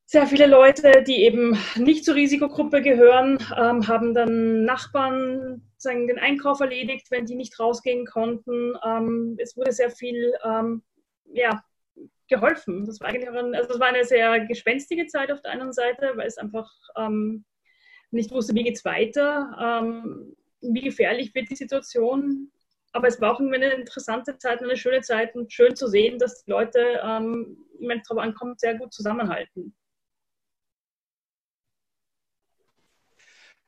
sehr 0.10 0.26
viele 0.26 0.48
Leute, 0.48 1.04
die 1.06 1.24
eben 1.24 1.58
nicht 1.76 2.06
zur 2.06 2.16
Risikogruppe 2.16 2.82
gehören, 2.82 3.38
ähm, 3.58 3.90
haben 3.90 4.14
dann 4.14 4.64
Nachbarn 4.64 5.62
sagen, 5.76 6.08
den 6.08 6.18
Einkauf 6.18 6.62
erledigt, 6.62 7.12
wenn 7.12 7.26
die 7.26 7.36
nicht 7.36 7.60
rausgehen 7.60 8.06
konnten. 8.06 8.74
Ähm, 8.86 9.38
es 9.38 9.58
wurde 9.58 9.74
sehr 9.74 9.92
viel 9.92 10.34
ähm, 10.46 10.82
ja, 11.34 11.62
geholfen. 12.30 12.86
Das 12.86 13.02
war 13.02 13.10
eigentlich 13.10 13.28
ein, 13.28 13.54
also 13.54 13.74
es 13.74 13.80
war 13.82 13.88
eine 13.88 14.06
sehr 14.06 14.40
gespenstige 14.46 15.08
Zeit 15.08 15.30
auf 15.30 15.42
der 15.42 15.52
einen 15.52 15.74
Seite, 15.74 16.14
weil 16.16 16.28
es 16.28 16.38
einfach 16.38 16.72
ähm, 16.96 17.44
nicht 18.10 18.32
wusste, 18.32 18.56
wie 18.56 18.64
geht 18.64 18.78
es 18.78 18.86
weiter, 18.86 19.82
ähm, 19.84 20.38
wie 20.62 20.82
gefährlich 20.84 21.36
wird 21.36 21.50
die 21.50 21.56
Situation. 21.58 22.50
aber 22.94 23.10
es 23.10 23.20
war 23.20 23.34
auch 23.34 23.42
eine 23.42 23.74
interessante 23.74 24.38
Zeit, 24.38 24.64
eine 24.64 24.78
schöne 24.78 25.02
Zeit 25.02 25.36
und 25.36 25.52
schön 25.52 25.76
zu 25.76 25.88
sehen, 25.88 26.18
dass 26.18 26.46
die 26.46 26.52
Leute, 26.52 27.02
ähm, 27.04 27.58
wenn 27.82 28.00
es 28.00 28.08
darauf 28.08 28.24
ankommt, 28.24 28.62
sehr 28.62 28.76
gut 28.76 28.94
zusammenhalten. 28.94 29.76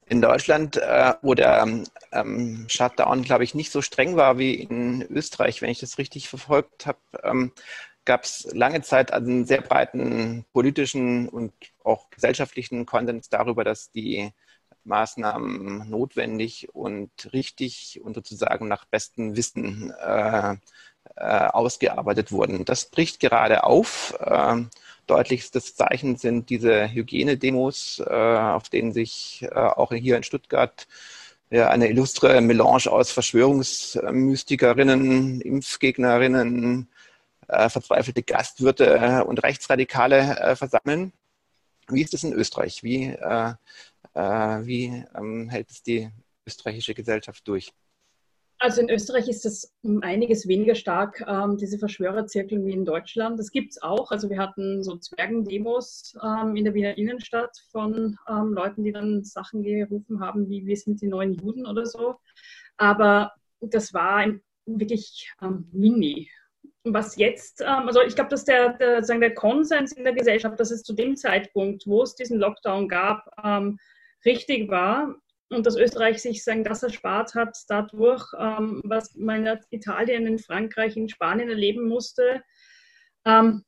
In 0.09 0.21
Deutschland, 0.21 0.75
äh, 0.75 1.13
wo 1.21 1.35
der 1.35 1.67
ähm, 2.11 2.65
Shutdown, 2.67 3.21
glaube 3.21 3.43
ich, 3.43 3.53
nicht 3.53 3.71
so 3.71 3.83
streng 3.83 4.15
war 4.15 4.39
wie 4.39 4.55
in 4.55 5.03
Österreich, 5.03 5.61
wenn 5.61 5.69
ich 5.69 5.79
das 5.79 5.99
richtig 5.99 6.29
verfolgt 6.29 6.87
habe, 6.87 6.97
ähm, 7.21 7.51
gab 8.05 8.23
es 8.23 8.49
lange 8.51 8.81
Zeit 8.81 9.13
einen 9.13 9.45
sehr 9.45 9.61
breiten 9.61 10.45
politischen 10.51 11.29
und 11.29 11.53
auch 11.83 12.09
gesellschaftlichen 12.09 12.87
Konsens 12.87 13.29
darüber, 13.29 13.63
dass 13.63 13.91
die 13.91 14.31
Maßnahmen 14.83 15.87
notwendig 15.87 16.73
und 16.73 17.11
richtig 17.31 18.01
und 18.03 18.15
sozusagen 18.15 18.67
nach 18.67 18.85
bestem 18.85 19.35
Wissen 19.35 19.91
äh, 19.91 20.55
äh, 21.17 21.45
ausgearbeitet 21.49 22.31
wurden. 22.31 22.65
Das 22.65 22.89
bricht 22.89 23.19
gerade 23.19 23.63
auf. 23.63 24.17
Äh, 24.19 24.63
deutlichstes 25.09 25.75
Zeichen 25.75 26.15
sind 26.17 26.49
diese 26.49 26.91
Hygienedemos, 26.91 28.01
äh, 28.05 28.13
auf 28.13 28.69
denen 28.69 28.93
sich 28.93 29.43
äh, 29.43 29.55
auch 29.55 29.91
hier 29.91 30.17
in 30.17 30.23
Stuttgart 30.23 30.87
eine 31.51 31.89
illustre 31.89 32.41
Melange 32.41 32.91
aus 32.91 33.09
Verschwörungsmystikerinnen, 33.09 35.41
Impfgegnerinnen, 35.41 36.87
äh, 37.47 37.69
verzweifelte 37.69 38.21
Gastwirte 38.21 39.25
und 39.25 39.41
Rechtsradikale 39.41 40.55
versammeln. 40.55 41.11
Wie 41.87 42.03
ist 42.03 42.13
es 42.13 42.23
in 42.23 42.33
Österreich? 42.33 42.83
Wie 42.83 43.17
wie 44.13 45.03
ähm, 45.17 45.49
hält 45.49 45.71
es 45.71 45.81
die 45.81 46.11
österreichische 46.45 46.93
Gesellschaft 46.93 47.47
durch? 47.47 47.73
Also 48.61 48.81
in 48.81 48.89
Österreich 48.89 49.29
ist 49.29 49.45
das 49.45 49.73
um 49.83 50.03
einiges 50.03 50.45
weniger 50.45 50.75
stark, 50.75 51.23
ähm, 51.25 51.55
diese 51.55 51.79
Verschwörerzirkel 51.79 52.65
wie 52.65 52.73
in 52.73 52.83
Deutschland. 52.83 53.39
Das 53.39 53.51
gibt 53.51 53.71
es 53.71 53.81
auch. 53.81 54.11
Also 54.11 54.29
wir 54.29 54.37
hatten 54.37 54.83
so 54.83 54.97
Zwergendemos 54.97 56.13
ähm, 56.21 56.57
in 56.57 56.65
der 56.65 56.73
Wiener 56.73 56.97
Innenstadt 56.97 57.57
von 57.71 58.17
ähm, 58.27 58.51
Leuten, 58.51 58.83
die 58.83 58.91
dann 58.91 59.23
Sachen 59.23 59.63
gerufen 59.63 60.19
haben, 60.19 60.49
wie 60.49 60.65
wir 60.65 60.75
sind 60.75 61.01
die 61.01 61.07
neuen 61.07 61.35
Juden 61.35 61.65
oder 61.65 61.85
so. 61.85 62.15
Aber 62.75 63.31
das 63.61 63.93
war 63.93 64.25
wirklich 64.65 65.31
ähm, 65.41 65.69
mini. 65.71 66.29
Was 66.83 67.15
jetzt, 67.15 67.61
ähm, 67.61 67.87
also 67.87 68.01
ich 68.01 68.15
glaube, 68.15 68.29
dass 68.29 68.43
der, 68.43 68.73
der, 68.73 69.03
sagen, 69.05 69.21
der 69.21 69.35
Konsens 69.35 69.93
in 69.93 70.03
der 70.03 70.13
Gesellschaft, 70.13 70.59
dass 70.59 70.71
es 70.71 70.83
zu 70.83 70.91
dem 70.91 71.15
Zeitpunkt, 71.15 71.87
wo 71.87 72.03
es 72.03 72.13
diesen 72.13 72.37
Lockdown 72.37 72.89
gab, 72.89 73.25
ähm, 73.41 73.79
richtig 74.25 74.69
war 74.69 75.15
und 75.49 75.65
dass 75.65 75.75
Österreich 75.75 76.21
sich 76.21 76.43
sagen, 76.43 76.63
das 76.63 76.83
erspart 76.83 77.35
hat 77.35 77.57
dadurch, 77.67 78.25
ähm, 78.37 78.81
was 78.83 79.15
man 79.15 79.45
in 79.45 79.59
Italien, 79.71 80.27
in 80.27 80.39
Frankreich, 80.39 80.95
in 80.95 81.09
Spanien 81.09 81.49
erleben 81.49 81.87
musste. 81.87 82.43
Ähm, 83.25 83.63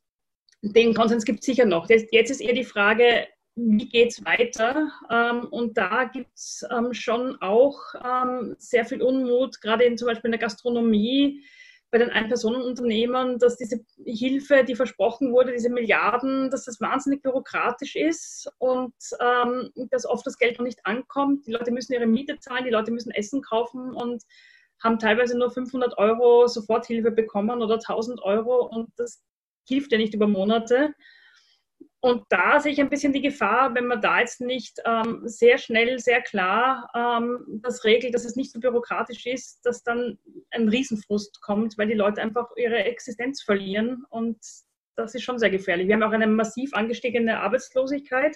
den 0.61 0.93
Konsens 0.93 1.25
gibt 1.25 1.39
es 1.39 1.45
sicher 1.45 1.65
noch. 1.65 1.89
Jetzt 1.89 2.31
ist 2.31 2.41
eher 2.41 2.53
die 2.53 2.63
Frage, 2.63 3.27
wie 3.55 3.89
geht 3.89 4.11
es 4.11 4.23
weiter? 4.23 4.91
Ähm, 5.09 5.47
und 5.49 5.77
da 5.77 6.05
gibt 6.05 6.31
es 6.35 6.65
ähm, 6.71 6.93
schon 6.93 7.41
auch 7.41 7.79
ähm, 8.03 8.55
sehr 8.57 8.85
viel 8.85 9.01
Unmut, 9.01 9.59
gerade 9.61 9.83
in, 9.83 9.97
zum 9.97 10.07
Beispiel 10.07 10.27
in 10.27 10.33
der 10.33 10.39
Gastronomie 10.39 11.43
bei 11.91 11.97
den 11.97 12.10
Ein-Personen-Unternehmen, 12.10 13.38
dass 13.38 13.58
diese 13.58 13.82
Hilfe, 14.06 14.63
die 14.63 14.75
versprochen 14.75 15.34
wurde, 15.34 15.51
diese 15.51 15.69
Milliarden, 15.69 16.49
dass 16.49 16.63
das 16.63 16.80
wahnsinnig 16.80 17.21
bürokratisch 17.21 17.97
ist 17.97 18.49
und 18.60 18.93
ähm, 19.19 19.71
dass 19.89 20.06
oft 20.06 20.25
das 20.25 20.38
Geld 20.38 20.58
noch 20.58 20.65
nicht 20.65 20.86
ankommt. 20.86 21.45
Die 21.45 21.51
Leute 21.51 21.71
müssen 21.71 21.93
ihre 21.93 22.08
Miete 22.08 22.39
zahlen, 22.39 22.63
die 22.63 22.71
Leute 22.71 22.91
müssen 22.91 23.12
Essen 23.12 23.41
kaufen 23.41 23.93
und 23.93 24.23
haben 24.82 24.99
teilweise 24.99 25.38
nur 25.38 25.51
500 25.51 25.97
Euro 25.97 26.47
Soforthilfe 26.47 27.12
bekommen 27.12 27.62
oder 27.62 27.75
1000 27.75 28.21
Euro 28.23 28.65
und 28.65 28.89
das 28.95 29.21
hilft 29.67 29.91
ja 29.91 29.97
nicht 29.97 30.13
über 30.13 30.27
Monate. 30.27 30.93
Und 32.03 32.23
da 32.29 32.59
sehe 32.59 32.71
ich 32.71 32.81
ein 32.81 32.89
bisschen 32.89 33.13
die 33.13 33.21
Gefahr, 33.21 33.75
wenn 33.75 33.85
man 33.85 34.01
da 34.01 34.19
jetzt 34.19 34.41
nicht 34.41 34.81
ähm, 34.85 35.21
sehr 35.23 35.59
schnell, 35.59 35.99
sehr 35.99 36.21
klar 36.21 36.89
ähm, 36.95 37.59
das 37.61 37.83
regelt, 37.83 38.15
dass 38.15 38.25
es 38.25 38.35
nicht 38.35 38.51
so 38.51 38.59
bürokratisch 38.59 39.27
ist, 39.27 39.63
dass 39.65 39.83
dann 39.83 40.17
ein 40.49 40.67
Riesenfrust 40.67 41.41
kommt, 41.41 41.77
weil 41.77 41.87
die 41.87 41.93
Leute 41.93 42.19
einfach 42.19 42.49
ihre 42.57 42.83
Existenz 42.85 43.43
verlieren. 43.43 44.03
Und 44.09 44.39
das 44.95 45.13
ist 45.13 45.21
schon 45.21 45.37
sehr 45.37 45.51
gefährlich. 45.51 45.87
Wir 45.87 45.93
haben 45.93 46.03
auch 46.03 46.11
eine 46.11 46.25
massiv 46.25 46.73
angestiegene 46.73 47.39
Arbeitslosigkeit. 47.39 48.35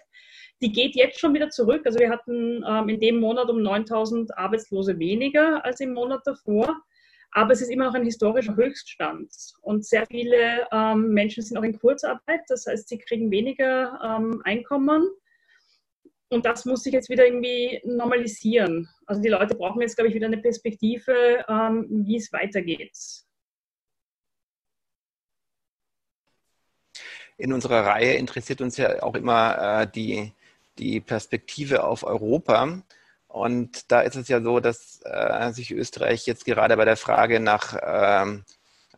Die 0.62 0.72
geht 0.72 0.96
jetzt 0.96 1.20
schon 1.20 1.34
wieder 1.34 1.50
zurück. 1.50 1.82
Also 1.86 1.98
wir 1.98 2.12
hatten 2.12 2.64
ähm, 2.68 2.88
in 2.88 3.00
dem 3.00 3.20
Monat 3.20 3.50
um 3.50 3.64
9000 3.64 4.38
Arbeitslose 4.38 5.00
weniger 5.00 5.66
als 5.66 5.80
im 5.80 5.94
Monat 5.94 6.22
davor. 6.26 6.82
Aber 7.38 7.52
es 7.52 7.62
ist 7.62 7.70
immer 7.70 7.88
noch 7.88 7.96
ein 7.96 8.06
historischer 8.06 8.56
Höchststand. 8.56 9.30
Und 9.62 9.86
sehr 9.86 10.06
viele 10.08 10.66
ähm, 10.72 11.10
Menschen 11.10 11.44
sind 11.44 11.58
auch 11.58 11.64
in 11.64 11.78
Kurzarbeit. 11.78 12.40
Das 12.48 12.66
heißt, 12.66 12.88
sie 12.88 12.98
kriegen 12.98 13.30
weniger 13.30 14.00
ähm, 14.02 14.42
Einkommen. 14.46 15.06
Und 16.30 16.46
das 16.46 16.64
muss 16.64 16.84
sich 16.84 16.94
jetzt 16.94 17.10
wieder 17.10 17.26
irgendwie 17.26 17.82
normalisieren. 17.84 18.88
Also 19.06 19.22
die 19.22 19.28
Leute 19.28 19.54
brauchen 19.54 19.82
jetzt, 19.82 19.98
glaube 19.98 20.08
ich, 20.08 20.16
wieder 20.16 20.28
eine 20.28 20.38
Perspektive, 20.38 21.44
ähm, 21.50 21.86
wie 21.90 22.16
es 22.16 22.32
weitergeht. 22.32 22.98
In 27.38 27.52
unserer 27.52 27.86
Reihe 27.86 28.14
interessiert 28.14 28.62
uns 28.62 28.78
ja 28.78 29.04
auch 29.04 29.16
immer 29.16 29.82
äh, 29.82 29.88
die, 29.94 30.32
die 30.78 31.02
Perspektive 31.02 31.84
auf 31.84 32.04
Europa. 32.04 32.82
Und 33.36 33.92
da 33.92 34.00
ist 34.00 34.16
es 34.16 34.30
ja 34.30 34.42
so, 34.42 34.62
dass 34.62 35.02
äh, 35.04 35.52
sich 35.52 35.72
Österreich 35.72 36.26
jetzt 36.26 36.46
gerade 36.46 36.78
bei 36.78 36.86
der 36.86 36.96
Frage 36.96 37.42
nach 37.42 37.78
ähm, 37.84 38.46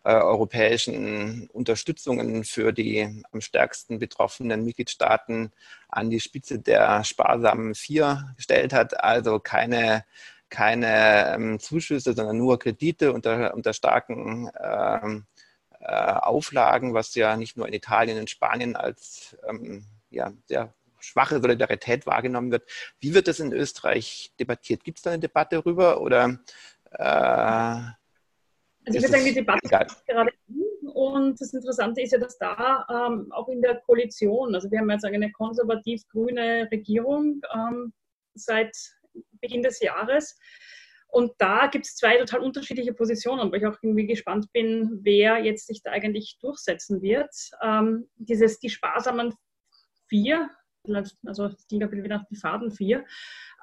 äh, 0.03 0.13
europäischen 0.13 1.49
Unterstützungen 1.53 2.43
für 2.43 2.71
die 2.71 3.23
am 3.31 3.41
stärksten 3.41 3.97
betroffenen 3.97 4.63
Mitgliedstaaten 4.63 5.51
an 5.89 6.11
die 6.11 6.19
Spitze 6.19 6.59
der 6.59 7.03
sparsamen 7.03 7.73
Vier 7.73 8.31
gestellt 8.35 8.73
hat. 8.73 9.03
Also 9.03 9.39
keine, 9.39 10.05
keine 10.49 11.33
ähm, 11.33 11.59
Zuschüsse, 11.59 12.13
sondern 12.13 12.37
nur 12.37 12.59
Kredite 12.59 13.13
unter, 13.13 13.55
unter 13.55 13.73
starken 13.73 14.51
ähm, 14.63 15.25
äh, 15.79 15.87
Auflagen, 15.87 16.93
was 16.93 17.15
ja 17.15 17.37
nicht 17.37 17.57
nur 17.57 17.67
in 17.67 17.73
Italien 17.73 18.19
und 18.19 18.29
Spanien 18.29 18.75
als 18.75 19.35
ähm, 19.49 19.87
ja, 20.11 20.31
sehr 20.45 20.76
schwache 21.07 21.41
Solidarität 21.41 22.05
wahrgenommen 22.05 22.51
wird. 22.51 22.69
Wie 22.99 23.13
wird 23.13 23.27
das 23.27 23.39
in 23.39 23.53
Österreich 23.53 24.33
debattiert? 24.39 24.83
Gibt 24.83 24.99
es 24.99 25.03
da 25.03 25.11
eine 25.11 25.19
Debatte 25.19 25.57
darüber 25.57 26.01
oder? 26.01 26.39
Äh, 26.91 27.03
also 27.03 28.99
ich 28.99 29.01
würde 29.01 29.07
sagen, 29.07 29.25
die 29.25 29.33
Debatte 29.33 29.59
ist 29.65 30.05
gerade 30.05 30.31
und 30.93 31.39
das 31.39 31.53
Interessante 31.53 32.01
ist 32.01 32.13
ja, 32.13 32.17
dass 32.17 32.37
da 32.37 32.85
ähm, 32.89 33.31
auch 33.31 33.49
in 33.49 33.61
der 33.61 33.75
Koalition, 33.81 34.55
also 34.55 34.71
wir 34.71 34.79
haben 34.79 34.89
jetzt 34.89 35.05
eine 35.05 35.31
konservativ-grüne 35.31 36.69
Regierung 36.71 37.41
ähm, 37.53 37.93
seit 38.33 38.75
Beginn 39.41 39.61
des 39.61 39.79
Jahres. 39.79 40.39
Und 41.09 41.33
da 41.37 41.67
gibt 41.67 41.85
es 41.85 41.95
zwei 41.95 42.17
total 42.17 42.41
unterschiedliche 42.41 42.93
Positionen, 42.93 43.51
wo 43.51 43.55
ich 43.55 43.65
auch 43.65 43.77
irgendwie 43.81 44.07
gespannt 44.07 44.51
bin, 44.53 44.99
wer 45.03 45.37
jetzt 45.37 45.67
sich 45.67 45.81
da 45.81 45.91
eigentlich 45.91 46.37
durchsetzen 46.41 47.01
wird. 47.01 47.29
Ähm, 47.61 48.09
dieses, 48.15 48.59
die 48.59 48.69
sparsamen 48.69 49.35
vier, 50.07 50.49
also 50.95 51.45
es 51.45 51.67
ging 51.67 51.81
wieder 51.91 52.17
nach 52.17 52.25
die 52.25 52.35
Faden 52.35 52.71
4, 52.71 53.05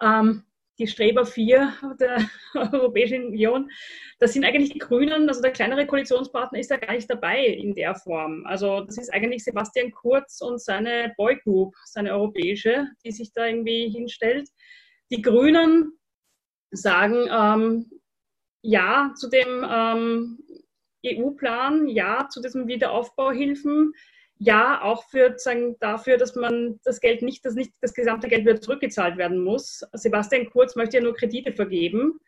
ähm, 0.02 0.44
die 0.78 0.86
Streber 0.86 1.24
4 1.24 1.72
der 2.00 2.28
Europäischen 2.54 3.26
Union, 3.26 3.70
das 4.18 4.32
sind 4.32 4.44
eigentlich 4.44 4.72
die 4.72 4.78
Grünen, 4.78 5.28
also 5.28 5.40
der 5.40 5.52
kleinere 5.52 5.86
Koalitionspartner 5.86 6.58
ist 6.58 6.70
ja 6.70 6.76
gar 6.76 6.94
nicht 6.94 7.08
dabei 7.08 7.46
in 7.46 7.74
der 7.74 7.94
Form. 7.94 8.44
Also 8.46 8.80
das 8.80 8.98
ist 8.98 9.12
eigentlich 9.12 9.44
Sebastian 9.44 9.92
Kurz 9.92 10.40
und 10.40 10.60
seine 10.60 11.12
Boy 11.16 11.38
Group, 11.44 11.74
seine 11.84 12.12
europäische, 12.12 12.88
die 13.04 13.12
sich 13.12 13.32
da 13.32 13.46
irgendwie 13.46 13.88
hinstellt. 13.88 14.48
Die 15.10 15.22
Grünen 15.22 15.92
sagen 16.70 17.28
ähm, 17.30 17.90
ja 18.62 19.12
zu 19.14 19.28
dem 19.28 19.64
ähm, 19.68 20.38
EU-Plan, 21.06 21.86
ja 21.86 22.28
zu 22.30 22.40
diesen 22.40 22.66
Wiederaufbauhilfen, 22.66 23.92
ja, 24.44 24.82
auch 24.82 25.04
für, 25.04 25.34
sagen, 25.38 25.76
dafür, 25.80 26.18
dass 26.18 26.34
man 26.34 26.78
das 26.84 27.00
Geld 27.00 27.22
nicht, 27.22 27.44
dass 27.44 27.54
nicht 27.54 27.72
das 27.80 27.94
gesamte 27.94 28.28
Geld 28.28 28.44
wieder 28.44 28.60
zurückgezahlt 28.60 29.16
werden 29.16 29.42
muss. 29.42 29.82
Sebastian 29.92 30.50
Kurz 30.50 30.76
möchte 30.76 30.98
ja 30.98 31.02
nur 31.02 31.14
Kredite 31.14 31.52
vergeben 31.52 32.20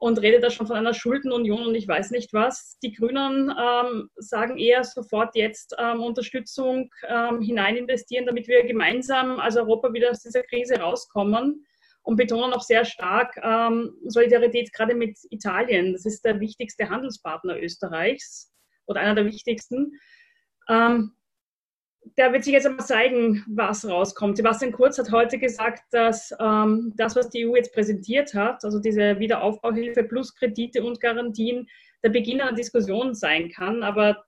und 0.00 0.20
redet 0.20 0.42
da 0.42 0.50
schon 0.50 0.66
von 0.66 0.76
einer 0.76 0.94
Schuldenunion 0.94 1.66
und 1.66 1.74
ich 1.76 1.86
weiß 1.86 2.10
nicht 2.10 2.32
was. 2.32 2.78
Die 2.82 2.92
Grünen 2.92 3.54
ähm, 3.56 4.10
sagen 4.16 4.58
eher 4.58 4.82
sofort 4.82 5.36
jetzt 5.36 5.76
ähm, 5.78 6.02
Unterstützung 6.02 6.90
ähm, 7.06 7.40
hinein 7.40 7.76
investieren, 7.76 8.26
damit 8.26 8.48
wir 8.48 8.64
gemeinsam 8.64 9.38
als 9.38 9.56
Europa 9.56 9.92
wieder 9.92 10.10
aus 10.10 10.22
dieser 10.22 10.42
Krise 10.42 10.80
rauskommen 10.80 11.64
und 12.02 12.16
betonen 12.16 12.52
auch 12.52 12.62
sehr 12.62 12.84
stark 12.84 13.38
ähm, 13.42 13.94
Solidarität 14.06 14.72
gerade 14.72 14.96
mit 14.96 15.16
Italien. 15.30 15.92
Das 15.92 16.04
ist 16.04 16.24
der 16.24 16.40
wichtigste 16.40 16.88
Handelspartner 16.88 17.62
Österreichs 17.62 18.52
oder 18.86 19.02
einer 19.02 19.14
der 19.14 19.26
wichtigsten. 19.26 19.92
Ähm, 20.68 21.12
da 22.16 22.32
wird 22.32 22.44
sich 22.44 22.52
jetzt 22.52 22.66
einmal 22.66 22.84
zeigen, 22.84 23.44
was 23.48 23.88
rauskommt. 23.88 24.36
Sebastian 24.36 24.72
Kurz 24.72 24.98
hat 24.98 25.10
heute 25.12 25.38
gesagt, 25.38 25.82
dass 25.90 26.34
ähm, 26.40 26.92
das, 26.96 27.16
was 27.16 27.30
die 27.30 27.46
EU 27.46 27.56
jetzt 27.56 27.74
präsentiert 27.74 28.34
hat, 28.34 28.64
also 28.64 28.78
diese 28.78 29.18
Wiederaufbauhilfe 29.18 30.04
plus 30.04 30.34
Kredite 30.34 30.82
und 30.84 31.00
Garantien, 31.00 31.68
der 32.02 32.10
Beginn 32.10 32.40
einer 32.40 32.52
Diskussion 32.52 33.14
sein 33.14 33.50
kann. 33.50 33.82
Aber 33.82 34.24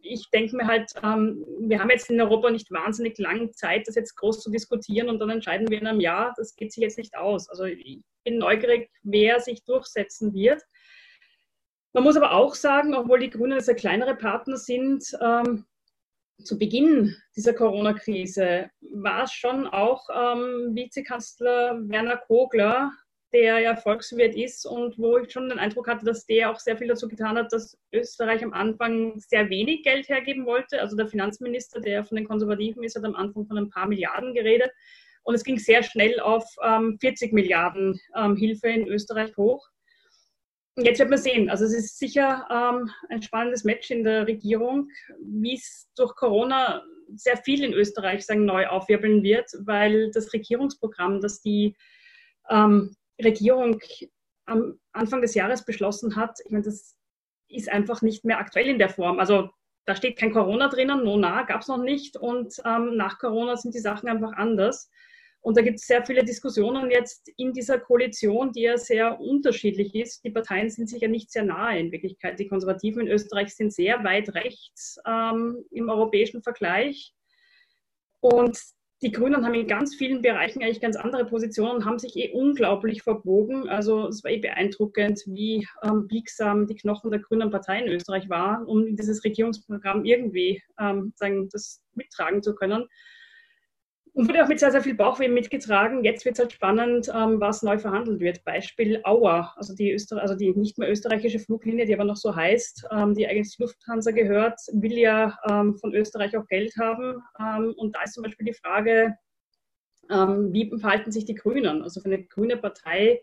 ich 0.00 0.28
denke 0.30 0.56
mir 0.56 0.66
halt, 0.66 0.92
ähm, 1.02 1.44
wir 1.60 1.80
haben 1.80 1.90
jetzt 1.90 2.10
in 2.10 2.20
Europa 2.20 2.50
nicht 2.50 2.70
wahnsinnig 2.70 3.18
lange 3.18 3.50
Zeit, 3.52 3.86
das 3.86 3.94
jetzt 3.94 4.16
groß 4.16 4.42
zu 4.42 4.50
diskutieren 4.50 5.08
und 5.08 5.18
dann 5.18 5.30
entscheiden 5.30 5.70
wir 5.70 5.80
in 5.80 5.86
einem 5.86 6.00
Jahr, 6.00 6.34
das 6.36 6.56
geht 6.56 6.72
sich 6.72 6.82
jetzt 6.82 6.98
nicht 6.98 7.16
aus. 7.16 7.48
Also 7.48 7.64
ich 7.64 8.00
bin 8.24 8.38
neugierig, 8.38 8.90
wer 9.02 9.40
sich 9.40 9.64
durchsetzen 9.64 10.34
wird. 10.34 10.62
Man 11.92 12.04
muss 12.04 12.16
aber 12.16 12.32
auch 12.32 12.54
sagen, 12.54 12.94
obwohl 12.94 13.20
die 13.20 13.30
Grünen 13.30 13.56
jetzt 13.56 13.70
ein 13.70 13.76
kleinere 13.76 14.16
Partner 14.16 14.56
sind, 14.56 15.04
ähm, 15.22 15.64
zu 16.42 16.58
Beginn 16.58 17.16
dieser 17.34 17.54
Corona-Krise 17.54 18.70
war 18.92 19.24
es 19.24 19.32
schon 19.32 19.66
auch 19.66 20.08
ähm, 20.14 20.74
Vizekanzler 20.74 21.78
Werner 21.88 22.18
Kogler, 22.18 22.92
der 23.32 23.58
ja 23.60 23.76
Volkswirt 23.76 24.34
ist 24.34 24.66
und 24.66 24.98
wo 24.98 25.18
ich 25.18 25.32
schon 25.32 25.48
den 25.48 25.58
Eindruck 25.58 25.88
hatte, 25.88 26.04
dass 26.04 26.26
der 26.26 26.50
auch 26.50 26.58
sehr 26.58 26.76
viel 26.76 26.88
dazu 26.88 27.08
getan 27.08 27.36
hat, 27.36 27.52
dass 27.52 27.76
Österreich 27.92 28.44
am 28.44 28.52
Anfang 28.52 29.18
sehr 29.18 29.50
wenig 29.50 29.82
Geld 29.82 30.08
hergeben 30.08 30.46
wollte. 30.46 30.80
Also 30.80 30.96
der 30.96 31.08
Finanzminister, 31.08 31.80
der 31.80 32.04
von 32.04 32.16
den 32.16 32.26
Konservativen 32.26 32.82
ist, 32.84 32.96
hat 32.96 33.04
am 33.04 33.16
Anfang 33.16 33.46
von 33.46 33.58
ein 33.58 33.70
paar 33.70 33.88
Milliarden 33.88 34.32
geredet. 34.34 34.70
Und 35.22 35.34
es 35.34 35.42
ging 35.42 35.58
sehr 35.58 35.82
schnell 35.82 36.20
auf 36.20 36.44
ähm, 36.62 36.98
40 37.00 37.32
Milliarden 37.32 37.98
ähm, 38.16 38.36
Hilfe 38.36 38.68
in 38.68 38.86
Österreich 38.86 39.36
hoch. 39.36 39.66
Jetzt 40.78 40.98
wird 40.98 41.08
man 41.08 41.18
sehen. 41.18 41.48
Also 41.48 41.64
es 41.64 41.72
ist 41.72 41.98
sicher 41.98 42.46
ähm, 42.50 42.90
ein 43.08 43.22
spannendes 43.22 43.64
Match 43.64 43.90
in 43.90 44.04
der 44.04 44.26
Regierung, 44.26 44.90
wie 45.20 45.54
es 45.54 45.90
durch 45.96 46.14
Corona 46.14 46.82
sehr 47.14 47.38
viel 47.38 47.64
in 47.64 47.72
Österreich 47.72 48.26
sagen, 48.26 48.44
neu 48.44 48.66
aufwirbeln 48.66 49.22
wird, 49.22 49.50
weil 49.60 50.10
das 50.10 50.32
Regierungsprogramm, 50.34 51.20
das 51.20 51.40
die 51.40 51.76
ähm, 52.50 52.94
Regierung 53.22 53.80
am 54.44 54.78
Anfang 54.92 55.22
des 55.22 55.34
Jahres 55.34 55.64
beschlossen 55.64 56.16
hat, 56.16 56.38
ich 56.44 56.50
meine, 56.50 56.64
das 56.64 56.96
ist 57.48 57.70
einfach 57.70 58.02
nicht 58.02 58.24
mehr 58.24 58.38
aktuell 58.38 58.68
in 58.68 58.78
der 58.78 58.90
Form. 58.90 59.18
Also 59.18 59.50
da 59.86 59.94
steht 59.94 60.18
kein 60.18 60.32
Corona 60.32 60.68
drinnen, 60.68 61.04
no, 61.04 61.16
na, 61.16 61.42
gab 61.42 61.62
es 61.62 61.68
noch 61.68 61.82
nicht. 61.82 62.16
Und 62.16 62.54
ähm, 62.64 62.96
nach 62.96 63.18
Corona 63.18 63.56
sind 63.56 63.74
die 63.74 63.80
Sachen 63.80 64.08
einfach 64.08 64.32
anders. 64.32 64.90
Und 65.46 65.56
da 65.56 65.62
gibt 65.62 65.78
es 65.78 65.86
sehr 65.86 66.04
viele 66.04 66.24
Diskussionen 66.24 66.90
jetzt 66.90 67.30
in 67.36 67.52
dieser 67.52 67.78
Koalition, 67.78 68.50
die 68.50 68.62
ja 68.62 68.76
sehr 68.76 69.20
unterschiedlich 69.20 69.94
ist. 69.94 70.24
Die 70.24 70.30
Parteien 70.30 70.68
sind 70.70 70.90
sich 70.90 71.02
ja 71.02 71.06
nicht 71.06 71.30
sehr 71.30 71.44
nahe 71.44 71.78
in 71.78 71.92
Wirklichkeit. 71.92 72.40
Die 72.40 72.48
Konservativen 72.48 73.02
in 73.02 73.12
Österreich 73.12 73.54
sind 73.54 73.72
sehr 73.72 74.02
weit 74.02 74.34
rechts 74.34 74.98
ähm, 75.06 75.64
im 75.70 75.88
europäischen 75.88 76.42
Vergleich. 76.42 77.14
Und 78.18 78.58
die 79.02 79.12
Grünen 79.12 79.44
haben 79.44 79.54
in 79.54 79.68
ganz 79.68 79.94
vielen 79.94 80.20
Bereichen 80.20 80.64
eigentlich 80.64 80.80
ganz 80.80 80.96
andere 80.96 81.24
Positionen, 81.24 81.84
haben 81.84 82.00
sich 82.00 82.16
eh 82.16 82.32
unglaublich 82.32 83.04
verbogen. 83.04 83.68
Also 83.68 84.08
es 84.08 84.24
war 84.24 84.32
eh 84.32 84.38
beeindruckend, 84.38 85.22
wie 85.26 85.64
ähm, 85.84 86.08
biegsam 86.08 86.66
die 86.66 86.74
Knochen 86.74 87.12
der 87.12 87.20
Grünen 87.20 87.52
Partei 87.52 87.84
in 87.84 87.92
Österreich 87.92 88.28
waren, 88.28 88.66
um 88.66 88.96
dieses 88.96 89.22
Regierungsprogramm 89.22 90.04
irgendwie 90.04 90.60
ähm, 90.80 91.12
sagen, 91.14 91.48
das 91.52 91.80
mittragen 91.94 92.42
zu 92.42 92.56
können. 92.56 92.88
Und 94.16 94.30
wurde 94.30 94.42
auch 94.42 94.48
mit 94.48 94.58
sehr, 94.58 94.70
sehr 94.70 94.80
viel 94.80 94.94
Bauchweh 94.94 95.28
mitgetragen. 95.28 96.02
Jetzt 96.02 96.24
wird 96.24 96.36
es 96.36 96.38
halt 96.38 96.50
spannend, 96.50 97.06
ähm, 97.14 97.38
was 97.38 97.62
neu 97.62 97.78
verhandelt 97.78 98.18
wird. 98.18 98.42
Beispiel 98.44 98.98
Auer, 99.04 99.52
also 99.56 99.74
die, 99.74 99.92
Öster 99.92 100.18
also 100.22 100.34
die 100.34 100.54
nicht 100.54 100.78
mehr 100.78 100.90
österreichische 100.90 101.38
Fluglinie, 101.38 101.84
die 101.84 101.92
aber 101.92 102.04
noch 102.04 102.16
so 102.16 102.34
heißt, 102.34 102.86
ähm, 102.92 103.12
die 103.12 103.26
eigentlich 103.26 103.50
zu 103.50 103.64
Lufthansa 103.64 104.12
gehört, 104.12 104.58
will 104.72 104.96
ja 104.96 105.36
ähm, 105.46 105.76
von 105.76 105.94
Österreich 105.94 106.34
auch 106.34 106.46
Geld 106.46 106.72
haben. 106.78 107.22
Ähm, 107.38 107.74
und 107.76 107.94
da 107.94 108.04
ist 108.04 108.14
zum 108.14 108.22
Beispiel 108.22 108.46
die 108.46 108.54
Frage, 108.54 109.18
ähm, 110.10 110.50
wie 110.50 110.72
verhalten 110.80 111.12
sich 111.12 111.26
die 111.26 111.34
Grünen? 111.34 111.82
Also 111.82 112.00
für 112.00 112.06
eine 112.06 112.24
grüne 112.24 112.56
Partei 112.56 113.20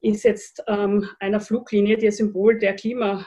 ist 0.00 0.24
jetzt 0.24 0.64
ähm, 0.66 1.08
einer 1.20 1.38
Fluglinie, 1.38 1.96
die 1.96 2.06
ein 2.06 2.12
Symbol 2.12 2.58
der 2.58 2.74
Klima 2.74 3.24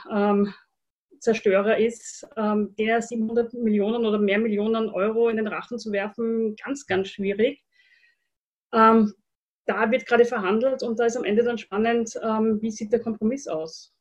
Zerstörer 1.22 1.78
ist, 1.78 2.28
ähm, 2.36 2.76
der 2.78 3.02
700 3.02 3.54
Millionen 3.54 4.06
oder 4.06 4.18
mehr 4.18 4.40
Millionen 4.40 4.90
Euro 4.90 5.30
in 5.30 5.38
den 5.38 5.48
Rachen 5.48 5.78
zu 5.78 5.92
werfen, 5.92 6.56
ganz, 6.56 6.88
ganz 6.88 7.10
schwierig. 7.10 7.64
Ähm, 8.74 9.14
da 9.66 9.92
wird 9.92 10.08
gerade 10.08 10.26
verhandelt 10.26 10.82
und 10.82 11.00
da 11.00 11.06
ist 11.06 11.16
am 11.16 11.24
Ende 11.24 11.44
dann 11.44 11.60
spannend, 11.60 12.20
ähm, 12.24 12.60
wie 12.62 12.72
sieht 12.72 12.92
der 12.92 13.02
Kompromiss 13.02 13.48
aus. 13.48 13.94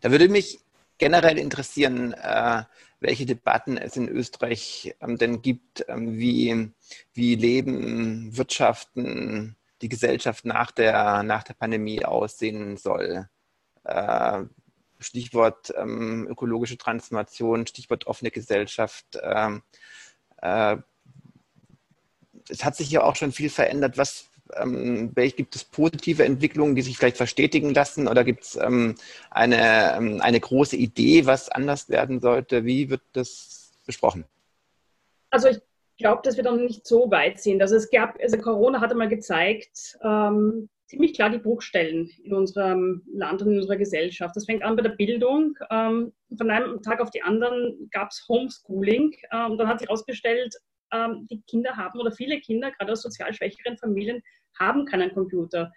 Da 0.00 0.12
würde 0.12 0.28
mich 0.28 0.60
generell 0.98 1.38
interessieren, 1.38 2.12
äh, 2.12 2.62
welche 3.00 3.26
Debatten 3.26 3.76
es 3.76 3.96
in 3.96 4.08
Österreich 4.08 4.94
ähm, 5.00 5.18
denn 5.18 5.42
gibt, 5.42 5.84
ähm, 5.88 6.16
wie, 6.16 6.70
wie 7.12 7.34
Leben, 7.34 8.36
Wirtschaften, 8.36 9.56
die 9.82 9.88
Gesellschaft 9.88 10.44
nach 10.44 10.70
der, 10.70 11.24
nach 11.24 11.42
der 11.42 11.54
Pandemie 11.54 12.04
aussehen 12.04 12.76
soll. 12.76 13.28
Äh, 13.82 14.44
Stichwort 14.98 15.72
ähm, 15.76 16.26
ökologische 16.28 16.78
Transformation, 16.78 17.66
Stichwort 17.66 18.06
offene 18.06 18.30
Gesellschaft. 18.30 19.18
Ähm, 19.22 19.62
äh, 20.42 20.76
es 22.48 22.64
hat 22.64 22.76
sich 22.76 22.90
ja 22.90 23.02
auch 23.02 23.16
schon 23.16 23.32
viel 23.32 23.50
verändert. 23.50 23.98
Was, 23.98 24.30
ähm, 24.54 25.12
gibt 25.14 25.56
es 25.56 25.64
positive 25.64 26.24
Entwicklungen, 26.24 26.74
die 26.74 26.82
sich 26.82 26.96
vielleicht 26.96 27.16
verstetigen 27.16 27.74
lassen? 27.74 28.08
Oder 28.08 28.24
gibt 28.24 28.44
es 28.44 28.56
ähm, 28.56 28.94
eine, 29.30 29.94
ähm, 29.96 30.20
eine 30.20 30.40
große 30.40 30.76
Idee, 30.76 31.26
was 31.26 31.48
anders 31.48 31.88
werden 31.88 32.20
sollte? 32.20 32.64
Wie 32.64 32.90
wird 32.90 33.02
das 33.12 33.72
besprochen? 33.84 34.24
Also 35.30 35.48
ich 35.48 35.60
glaube, 35.98 36.22
dass 36.22 36.36
wir 36.36 36.44
dann 36.44 36.64
nicht 36.64 36.86
so 36.86 37.10
weit 37.10 37.40
sind. 37.40 37.60
Also 37.62 37.76
es 37.76 37.90
gab, 37.90 38.18
also 38.20 38.38
Corona 38.38 38.80
hatte 38.80 38.94
mal 38.94 39.08
gezeigt, 39.08 39.98
ähm, 40.02 40.68
ziemlich 40.86 41.14
klar 41.14 41.30
die 41.30 41.38
Bruchstellen 41.38 42.10
in 42.22 42.32
unserem 42.34 43.02
Land 43.12 43.42
und 43.42 43.52
in 43.52 43.58
unserer 43.58 43.76
Gesellschaft. 43.76 44.34
Das 44.36 44.46
fängt 44.46 44.62
an 44.62 44.76
bei 44.76 44.82
der 44.82 44.90
Bildung. 44.90 45.58
Ähm, 45.70 46.12
von 46.36 46.50
einem 46.50 46.80
Tag 46.82 47.00
auf 47.00 47.10
den 47.10 47.24
anderen 47.24 47.88
gab 47.90 48.10
es 48.10 48.24
Homeschooling. 48.28 49.14
Ähm, 49.32 49.52
und 49.52 49.58
dann 49.58 49.68
hat 49.68 49.80
sich 49.80 49.88
herausgestellt, 49.88 50.54
ähm, 50.92 51.26
die 51.30 51.42
Kinder 51.42 51.76
haben 51.76 51.98
oder 51.98 52.12
viele 52.12 52.40
Kinder, 52.40 52.70
gerade 52.70 52.92
aus 52.92 53.02
sozial 53.02 53.34
schwächeren 53.34 53.76
Familien, 53.78 54.22
haben 54.58 54.86
keinen 54.86 55.12
Computer. 55.12 55.72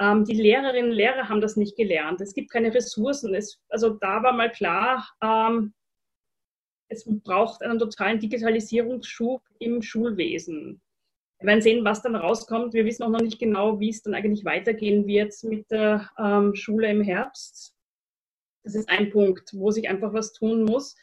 Ähm, 0.00 0.24
die 0.24 0.34
Lehrerinnen 0.34 0.90
und 0.90 0.96
Lehrer 0.96 1.28
haben 1.28 1.40
das 1.40 1.56
nicht 1.56 1.76
gelernt. 1.76 2.20
Es 2.20 2.32
gibt 2.32 2.50
keine 2.50 2.72
Ressourcen. 2.72 3.34
Es, 3.34 3.60
also 3.68 3.90
da 3.90 4.22
war 4.22 4.32
mal 4.32 4.50
klar, 4.50 5.08
ähm, 5.22 5.74
es 6.88 7.04
braucht 7.06 7.62
einen 7.62 7.78
totalen 7.78 8.18
Digitalisierungsschub 8.18 9.42
im 9.58 9.82
Schulwesen. 9.82 10.80
Wir 11.40 11.46
werden 11.46 11.62
sehen, 11.62 11.84
was 11.84 12.02
dann 12.02 12.16
rauskommt. 12.16 12.74
Wir 12.74 12.84
wissen 12.84 13.04
auch 13.04 13.10
noch 13.10 13.20
nicht 13.20 13.38
genau, 13.38 13.78
wie 13.78 13.90
es 13.90 14.02
dann 14.02 14.14
eigentlich 14.14 14.44
weitergehen 14.44 15.06
wird 15.06 15.34
mit 15.44 15.70
der 15.70 16.10
ähm, 16.18 16.54
Schule 16.54 16.90
im 16.90 17.02
Herbst. 17.02 17.74
Das 18.64 18.74
ist 18.74 18.88
ein 18.88 19.10
Punkt, 19.10 19.50
wo 19.54 19.70
sich 19.70 19.88
einfach 19.88 20.12
was 20.12 20.32
tun 20.32 20.64
muss. 20.64 20.96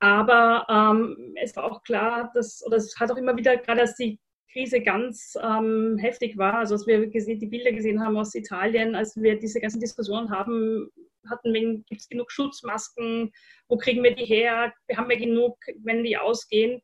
Aber 0.00 0.66
ähm, 0.68 1.34
es 1.40 1.54
war 1.54 1.64
auch 1.64 1.82
klar, 1.82 2.30
dass, 2.34 2.64
oder 2.66 2.78
es 2.78 2.98
hat 2.98 3.12
auch 3.12 3.16
immer 3.16 3.36
wieder, 3.36 3.56
gerade 3.58 3.82
als 3.82 3.94
die 3.96 4.18
Krise 4.52 4.80
ganz 4.80 5.36
ähm, 5.42 5.98
heftig 5.98 6.38
war, 6.38 6.54
also 6.54 6.74
als 6.74 6.86
wir 6.86 7.06
gesehen, 7.08 7.40
die 7.40 7.46
Bilder 7.46 7.72
gesehen 7.72 8.00
haben 8.00 8.16
aus 8.16 8.34
Italien, 8.34 8.94
als 8.94 9.16
wir 9.16 9.38
diese 9.38 9.60
ganzen 9.60 9.80
Diskussionen 9.80 10.30
haben, 10.30 10.90
hatten, 11.28 11.52
gibt 11.88 12.00
es 12.00 12.08
genug 12.08 12.30
Schutzmasken, 12.30 13.32
wo 13.68 13.76
kriegen 13.76 14.02
wir 14.02 14.14
die 14.14 14.24
her, 14.24 14.72
wir 14.86 14.96
haben 14.96 15.10
ja 15.10 15.18
genug, 15.18 15.58
wenn 15.82 16.04
die 16.04 16.16
ausgehen 16.16 16.80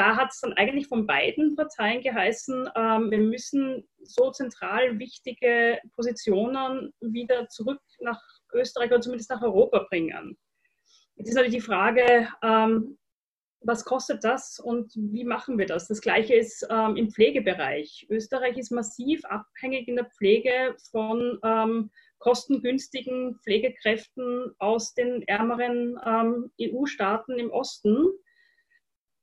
da 0.00 0.16
hat 0.16 0.30
es 0.32 0.40
dann 0.40 0.54
eigentlich 0.54 0.88
von 0.88 1.06
beiden 1.06 1.56
Parteien 1.56 2.00
geheißen, 2.00 2.70
ähm, 2.74 3.10
wir 3.10 3.18
müssen 3.18 3.86
so 4.02 4.30
zentral 4.30 4.98
wichtige 4.98 5.78
Positionen 5.94 6.94
wieder 7.00 7.48
zurück 7.48 7.82
nach 8.00 8.22
Österreich 8.54 8.90
oder 8.90 9.02
zumindest 9.02 9.28
nach 9.28 9.42
Europa 9.42 9.86
bringen. 9.90 10.38
Jetzt 11.16 11.28
ist 11.28 11.34
natürlich 11.34 11.56
die 11.56 11.60
Frage, 11.60 12.28
ähm, 12.42 12.96
was 13.60 13.84
kostet 13.84 14.24
das 14.24 14.58
und 14.58 14.90
wie 14.96 15.24
machen 15.24 15.58
wir 15.58 15.66
das? 15.66 15.86
Das 15.86 16.00
Gleiche 16.00 16.34
ist 16.34 16.66
ähm, 16.70 16.96
im 16.96 17.10
Pflegebereich. 17.10 18.06
Österreich 18.08 18.56
ist 18.56 18.72
massiv 18.72 19.22
abhängig 19.26 19.86
in 19.86 19.96
der 19.96 20.06
Pflege 20.06 20.76
von 20.90 21.38
ähm, 21.44 21.90
kostengünstigen 22.20 23.38
Pflegekräften 23.44 24.54
aus 24.58 24.94
den 24.94 25.28
ärmeren 25.28 26.00
ähm, 26.06 26.50
EU-Staaten 26.58 27.38
im 27.38 27.50
Osten. 27.50 28.06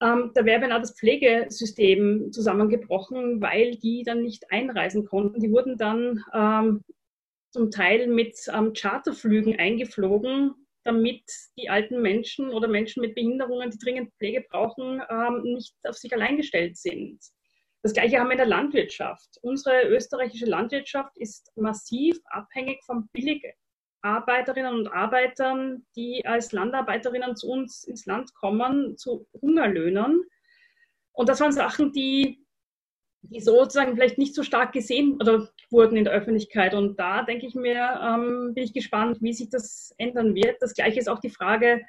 Ähm, 0.01 0.31
da 0.35 0.45
wäre 0.45 0.61
beinahe 0.61 0.79
das 0.79 0.95
Pflegesystem 0.95 2.31
zusammengebrochen, 2.31 3.41
weil 3.41 3.75
die 3.77 4.03
dann 4.03 4.21
nicht 4.21 4.51
einreisen 4.51 5.05
konnten. 5.05 5.39
Die 5.39 5.51
wurden 5.51 5.77
dann 5.77 6.23
ähm, 6.33 6.83
zum 7.51 7.71
Teil 7.71 8.07
mit 8.07 8.37
ähm, 8.53 8.73
Charterflügen 8.73 9.57
eingeflogen, 9.57 10.53
damit 10.83 11.23
die 11.57 11.69
alten 11.69 12.01
Menschen 12.01 12.49
oder 12.49 12.67
Menschen 12.67 13.01
mit 13.01 13.15
Behinderungen, 13.15 13.71
die 13.71 13.79
dringend 13.79 14.13
Pflege 14.13 14.45
brauchen, 14.47 15.01
ähm, 15.09 15.41
nicht 15.43 15.75
auf 15.83 15.95
sich 15.97 16.13
allein 16.13 16.37
gestellt 16.37 16.77
sind. 16.77 17.19
Das 17.81 17.93
Gleiche 17.93 18.19
haben 18.19 18.27
wir 18.27 18.33
in 18.33 18.37
der 18.37 18.47
Landwirtschaft. 18.47 19.37
Unsere 19.41 19.87
österreichische 19.87 20.45
Landwirtschaft 20.45 21.17
ist 21.17 21.51
massiv 21.55 22.19
abhängig 22.25 22.83
vom 22.85 23.07
Billig, 23.13 23.43
Arbeiterinnen 24.01 24.73
und 24.73 24.87
Arbeitern, 24.87 25.85
die 25.95 26.25
als 26.25 26.51
Landarbeiterinnen 26.51 27.35
zu 27.35 27.49
uns 27.49 27.83
ins 27.83 28.05
Land 28.05 28.33
kommen, 28.35 28.97
zu 28.97 29.27
Hungerlöhnern. 29.41 30.21
Und 31.13 31.29
das 31.29 31.41
waren 31.41 31.51
Sachen, 31.51 31.91
die, 31.91 32.45
die 33.21 33.41
sozusagen 33.41 33.95
vielleicht 33.95 34.17
nicht 34.17 34.35
so 34.35 34.43
stark 34.43 34.71
gesehen 34.71 35.15
oder 35.19 35.49
wurden 35.71 35.97
in 35.97 36.03
der 36.03 36.13
Öffentlichkeit. 36.13 36.73
Und 36.73 36.99
da 36.99 37.23
denke 37.23 37.47
ich 37.47 37.55
mir, 37.55 37.99
ähm, 38.03 38.53
bin 38.53 38.63
ich 38.63 38.73
gespannt, 38.73 39.17
wie 39.21 39.33
sich 39.33 39.49
das 39.49 39.93
ändern 39.97 40.35
wird. 40.35 40.57
Das 40.61 40.73
Gleiche 40.73 40.99
ist 40.99 41.09
auch 41.09 41.19
die 41.19 41.29
Frage, 41.29 41.81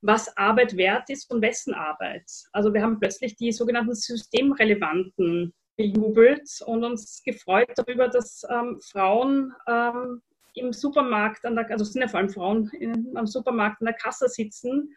was 0.00 0.36
Arbeit 0.36 0.76
wert 0.76 1.08
ist 1.10 1.30
und 1.30 1.42
wessen 1.42 1.74
Arbeit. 1.74 2.24
Also 2.52 2.74
wir 2.74 2.82
haben 2.82 2.98
plötzlich 2.98 3.36
die 3.36 3.52
sogenannten 3.52 3.94
systemrelevanten 3.94 5.54
bejubelt 5.76 6.48
und 6.66 6.84
uns 6.84 7.22
gefreut 7.24 7.70
darüber, 7.76 8.08
dass 8.08 8.44
ähm, 8.50 8.80
Frauen 8.80 9.52
ähm, 9.68 10.22
im 10.54 10.72
Supermarkt, 10.72 11.44
an 11.44 11.56
der, 11.56 11.70
also 11.70 11.84
sind 11.84 12.02
ja 12.02 12.08
vor 12.08 12.20
allem 12.20 12.30
Frauen 12.30 12.70
in, 12.78 13.16
am 13.16 13.26
Supermarkt 13.26 13.80
an 13.80 13.86
der 13.86 13.94
Kasse 13.94 14.28
sitzen, 14.28 14.94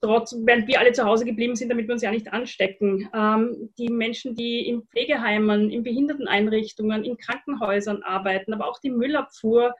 trotz, 0.00 0.34
während 0.44 0.68
wir 0.68 0.78
alle 0.78 0.92
zu 0.92 1.04
Hause 1.04 1.24
geblieben 1.24 1.56
sind, 1.56 1.70
damit 1.70 1.88
wir 1.88 1.94
uns 1.94 2.02
ja 2.02 2.10
nicht 2.10 2.32
anstecken. 2.32 3.08
Ähm, 3.14 3.70
die 3.78 3.88
Menschen, 3.88 4.34
die 4.34 4.68
in 4.68 4.82
Pflegeheimen, 4.82 5.70
in 5.70 5.82
Behinderteneinrichtungen, 5.82 7.04
in 7.04 7.16
Krankenhäusern 7.16 8.02
arbeiten, 8.02 8.52
aber 8.52 8.68
auch 8.68 8.78
die 8.78 8.90
Müllabfuhr, 8.90 9.74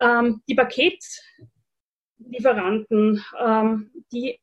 ähm, 0.00 0.42
die 0.48 0.54
Paket 0.54 1.04
Lieferanten, 2.18 3.24
ähm, 3.38 3.90
die 4.12 4.40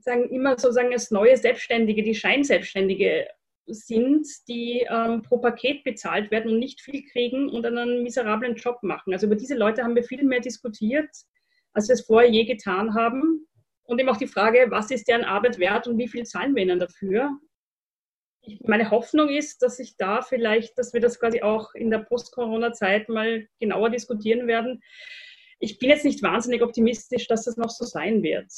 sagen 0.00 0.28
immer 0.30 0.58
sozusagen 0.58 0.92
als 0.92 1.10
neue 1.10 1.36
Selbstständige, 1.36 2.02
die 2.02 2.14
Scheinselbstständige 2.14 3.28
sind, 3.66 4.26
die 4.48 4.86
ähm, 4.88 5.22
pro 5.22 5.38
Paket 5.38 5.84
bezahlt 5.84 6.30
werden 6.30 6.52
und 6.52 6.58
nicht 6.58 6.80
viel 6.80 7.04
kriegen 7.04 7.48
und 7.48 7.66
einen 7.66 8.02
miserablen 8.02 8.54
Job 8.54 8.82
machen. 8.82 9.12
Also 9.12 9.26
über 9.26 9.36
diese 9.36 9.56
Leute 9.56 9.82
haben 9.82 9.94
wir 9.94 10.04
viel 10.04 10.24
mehr 10.24 10.40
diskutiert, 10.40 11.10
als 11.72 11.88
wir 11.88 11.94
es 11.94 12.06
vorher 12.06 12.30
je 12.30 12.44
getan 12.44 12.94
haben. 12.94 13.46
Und 13.84 14.00
eben 14.00 14.08
auch 14.08 14.16
die 14.16 14.26
Frage, 14.26 14.66
was 14.70 14.90
ist 14.90 15.08
deren 15.08 15.24
Arbeit 15.24 15.58
wert 15.58 15.86
und 15.86 15.98
wie 15.98 16.08
viel 16.08 16.24
zahlen 16.24 16.54
wir 16.54 16.62
ihnen 16.62 16.80
dafür? 16.80 17.30
Ich, 18.42 18.60
meine 18.62 18.90
Hoffnung 18.90 19.28
ist, 19.28 19.62
dass 19.62 19.76
sich 19.76 19.96
da 19.96 20.22
vielleicht, 20.22 20.78
dass 20.78 20.92
wir 20.92 21.00
das 21.00 21.18
quasi 21.18 21.42
auch 21.42 21.74
in 21.74 21.90
der 21.90 21.98
Post-Corona-Zeit 21.98 23.08
mal 23.08 23.46
genauer 23.60 23.90
diskutieren 23.90 24.46
werden, 24.46 24.82
ich 25.58 25.78
bin 25.78 25.88
jetzt 25.88 26.04
nicht 26.04 26.22
wahnsinnig 26.22 26.62
optimistisch, 26.62 27.28
dass 27.28 27.44
das 27.44 27.56
noch 27.56 27.70
so 27.70 27.84
sein 27.84 28.22
wird. 28.22 28.52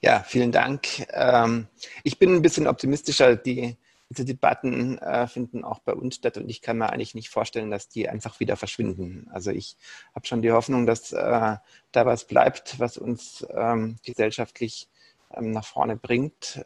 Ja, 0.00 0.20
vielen 0.20 0.52
Dank. 0.52 1.06
Ähm, 1.12 1.66
ich 2.04 2.18
bin 2.18 2.34
ein 2.34 2.42
bisschen 2.42 2.66
optimistischer. 2.66 3.36
Die, 3.36 3.76
diese 4.10 4.24
Debatten 4.24 4.98
äh, 4.98 5.26
finden 5.26 5.64
auch 5.64 5.80
bei 5.80 5.92
uns 5.92 6.16
statt 6.16 6.38
und 6.38 6.48
ich 6.48 6.62
kann 6.62 6.78
mir 6.78 6.90
eigentlich 6.90 7.14
nicht 7.14 7.28
vorstellen, 7.28 7.70
dass 7.70 7.88
die 7.88 8.08
einfach 8.08 8.40
wieder 8.40 8.56
verschwinden. 8.56 9.28
Also 9.32 9.50
ich 9.50 9.76
habe 10.14 10.26
schon 10.26 10.40
die 10.40 10.52
Hoffnung, 10.52 10.86
dass 10.86 11.12
äh, 11.12 11.56
da 11.92 12.06
was 12.06 12.26
bleibt, 12.26 12.78
was 12.78 12.96
uns 12.96 13.46
ähm, 13.54 13.96
gesellschaftlich 14.04 14.88
ähm, 15.34 15.50
nach 15.50 15.66
vorne 15.66 15.96
bringt. 15.96 16.64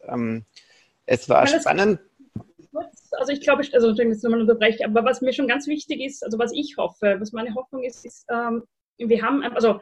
es 1.05 1.27
war 1.27 1.47
spannend 1.47 1.99
also 3.19 3.31
ich 3.31 3.41
glaube, 3.41 3.63
also 3.73 3.89
Entschuldigung, 3.89 4.11
dass 4.13 4.23
ich 4.23 4.29
unterbreche, 4.29 4.85
aber 4.85 5.03
was 5.05 5.21
mir 5.21 5.33
schon 5.33 5.47
ganz 5.47 5.67
wichtig 5.67 6.01
ist, 6.01 6.23
also 6.23 6.39
was 6.39 6.51
ich 6.53 6.75
hoffe, 6.77 7.17
was 7.19 7.31
meine 7.31 7.53
Hoffnung 7.55 7.83
ist, 7.83 8.05
ist, 8.05 8.25
ähm, 8.29 8.63
wir 8.97 9.21
haben, 9.21 9.43
also 9.43 9.79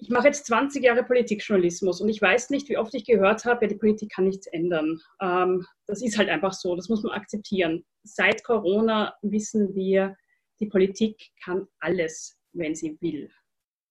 ich 0.00 0.10
mache 0.10 0.28
jetzt 0.28 0.46
20 0.46 0.82
Jahre 0.82 1.02
Politikjournalismus 1.02 2.00
und 2.00 2.08
ich 2.08 2.22
weiß 2.22 2.50
nicht, 2.50 2.68
wie 2.68 2.78
oft 2.78 2.94
ich 2.94 3.04
gehört 3.04 3.44
habe, 3.44 3.64
ja, 3.64 3.68
die 3.68 3.78
Politik 3.78 4.12
kann 4.12 4.26
nichts 4.26 4.46
ändern. 4.46 5.00
Ähm, 5.20 5.66
das 5.86 6.02
ist 6.02 6.18
halt 6.18 6.28
einfach 6.28 6.52
so, 6.52 6.76
das 6.76 6.88
muss 6.88 7.02
man 7.02 7.12
akzeptieren. 7.12 7.84
Seit 8.04 8.44
Corona 8.44 9.14
wissen 9.22 9.74
wir, 9.74 10.16
die 10.60 10.66
Politik 10.66 11.30
kann 11.42 11.66
alles, 11.80 12.38
wenn 12.52 12.74
sie 12.74 12.96
will. 13.00 13.30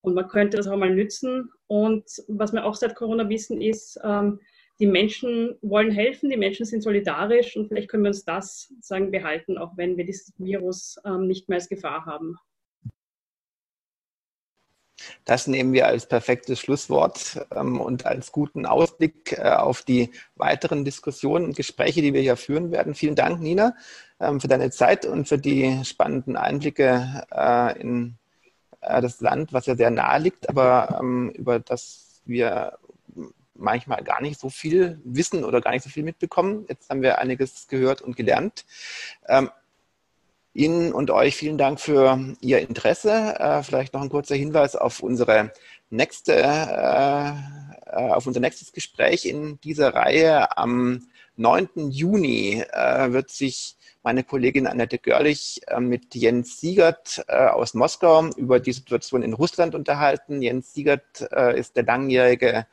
Und 0.00 0.14
man 0.14 0.28
könnte 0.28 0.56
das 0.56 0.66
auch 0.66 0.76
mal 0.76 0.94
nützen. 0.94 1.50
Und 1.66 2.04
was 2.28 2.52
wir 2.52 2.64
auch 2.64 2.74
seit 2.74 2.94
Corona 2.94 3.28
wissen, 3.28 3.60
ist, 3.60 3.98
ähm, 4.02 4.40
die 4.80 4.86
Menschen 4.86 5.58
wollen 5.60 5.90
helfen, 5.90 6.30
die 6.30 6.36
Menschen 6.36 6.64
sind 6.64 6.82
solidarisch 6.82 7.56
und 7.56 7.66
vielleicht 7.66 7.88
können 7.88 8.04
wir 8.04 8.10
uns 8.10 8.24
das 8.24 8.72
sagen 8.80 9.10
behalten, 9.10 9.58
auch 9.58 9.76
wenn 9.76 9.96
wir 9.96 10.04
dieses 10.04 10.32
Virus 10.38 10.96
ähm, 11.04 11.26
nicht 11.26 11.48
mehr 11.48 11.56
als 11.56 11.68
Gefahr 11.68 12.06
haben. 12.06 12.36
Das 15.24 15.46
nehmen 15.46 15.72
wir 15.72 15.86
als 15.86 16.06
perfektes 16.06 16.60
Schlusswort 16.60 17.46
ähm, 17.54 17.80
und 17.80 18.06
als 18.06 18.32
guten 18.32 18.66
Ausblick 18.66 19.32
äh, 19.32 19.50
auf 19.50 19.82
die 19.82 20.10
weiteren 20.36 20.84
Diskussionen 20.84 21.44
und 21.44 21.56
Gespräche, 21.56 22.02
die 22.02 22.14
wir 22.14 22.20
hier 22.20 22.36
führen 22.36 22.70
werden. 22.70 22.94
Vielen 22.94 23.14
Dank, 23.14 23.40
Nina, 23.40 23.74
ähm, 24.20 24.40
für 24.40 24.48
deine 24.48 24.70
Zeit 24.70 25.06
und 25.06 25.28
für 25.28 25.38
die 25.38 25.84
spannenden 25.84 26.36
Einblicke 26.36 27.24
äh, 27.32 27.80
in 27.80 28.18
äh, 28.80 29.00
das 29.00 29.20
Land, 29.20 29.52
was 29.52 29.66
ja 29.66 29.76
sehr 29.76 29.90
nahe 29.90 30.20
liegt, 30.20 30.48
aber 30.48 30.98
ähm, 31.00 31.30
über 31.30 31.58
das 31.58 32.22
wir 32.24 32.78
manchmal 33.54 34.04
gar 34.04 34.22
nicht 34.22 34.38
so 34.38 34.50
viel 34.50 35.00
wissen 35.04 35.44
oder 35.44 35.60
gar 35.60 35.72
nicht 35.72 35.82
so 35.82 35.90
viel 35.90 36.04
mitbekommen. 36.04 36.64
Jetzt 36.68 36.90
haben 36.90 37.02
wir 37.02 37.18
einiges 37.18 37.66
gehört 37.66 38.02
und 38.02 38.16
gelernt. 38.16 38.64
Ihnen 40.58 40.92
und 40.92 41.10
euch 41.12 41.36
vielen 41.36 41.56
Dank 41.56 41.80
für 41.80 42.18
Ihr 42.40 42.58
Interesse. 42.58 43.36
Äh, 43.38 43.62
vielleicht 43.62 43.94
noch 43.94 44.02
ein 44.02 44.08
kurzer 44.08 44.34
Hinweis 44.34 44.74
auf 44.74 45.00
unsere 45.00 45.52
nächste, 45.88 46.34
äh, 46.34 47.30
äh 47.86 48.10
auf 48.10 48.26
unser 48.26 48.40
nächstes 48.40 48.72
Gespräch 48.72 49.24
in 49.24 49.60
dieser 49.60 49.94
Reihe. 49.94 50.58
Am 50.58 51.06
9. 51.36 51.90
Juni 51.90 52.64
wird 53.06 53.30
sich 53.30 53.76
meine 54.02 54.24
Kollegin 54.24 54.66
Annette 54.66 54.98
Görlich 54.98 55.60
mit 55.78 56.16
Jens 56.16 56.58
Siegert 56.58 57.24
aus 57.28 57.74
Moskau 57.74 58.26
über 58.36 58.58
die 58.58 58.72
Situation 58.72 59.22
in 59.22 59.34
Russland 59.34 59.76
unterhalten. 59.76 60.42
Jens 60.42 60.74
Siegert 60.74 61.20
ist 61.54 61.76
der 61.76 61.84
langjährige 61.84 62.66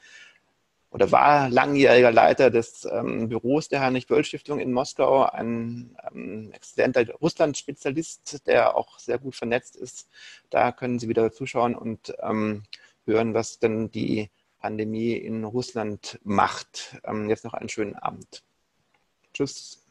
oder 0.95 1.11
war 1.11 1.49
langjähriger 1.49 2.13
Leiter 2.13 2.49
des 2.49 2.87
ähm, 2.89 3.27
Büros 3.27 3.67
der 3.67 3.81
Heinrich-Böll-Stiftung 3.81 4.59
in 4.59 4.71
Moskau, 4.71 5.23
ein 5.23 5.93
ähm, 6.09 6.53
exzellenter 6.53 7.05
Russland-Spezialist, 7.15 8.47
der 8.47 8.77
auch 8.77 8.97
sehr 8.97 9.17
gut 9.17 9.35
vernetzt 9.35 9.75
ist. 9.75 10.07
Da 10.49 10.71
können 10.71 10.97
Sie 10.97 11.09
wieder 11.09 11.33
zuschauen 11.33 11.75
und 11.75 12.15
ähm, 12.21 12.63
hören, 13.05 13.33
was 13.33 13.59
denn 13.59 13.91
die 13.91 14.29
Pandemie 14.61 15.11
in 15.11 15.43
Russland 15.43 16.17
macht. 16.23 16.95
Ähm, 17.03 17.29
jetzt 17.29 17.43
noch 17.43 17.53
einen 17.53 17.67
schönen 17.67 17.95
Abend. 17.95 18.41
Tschüss. 19.33 19.84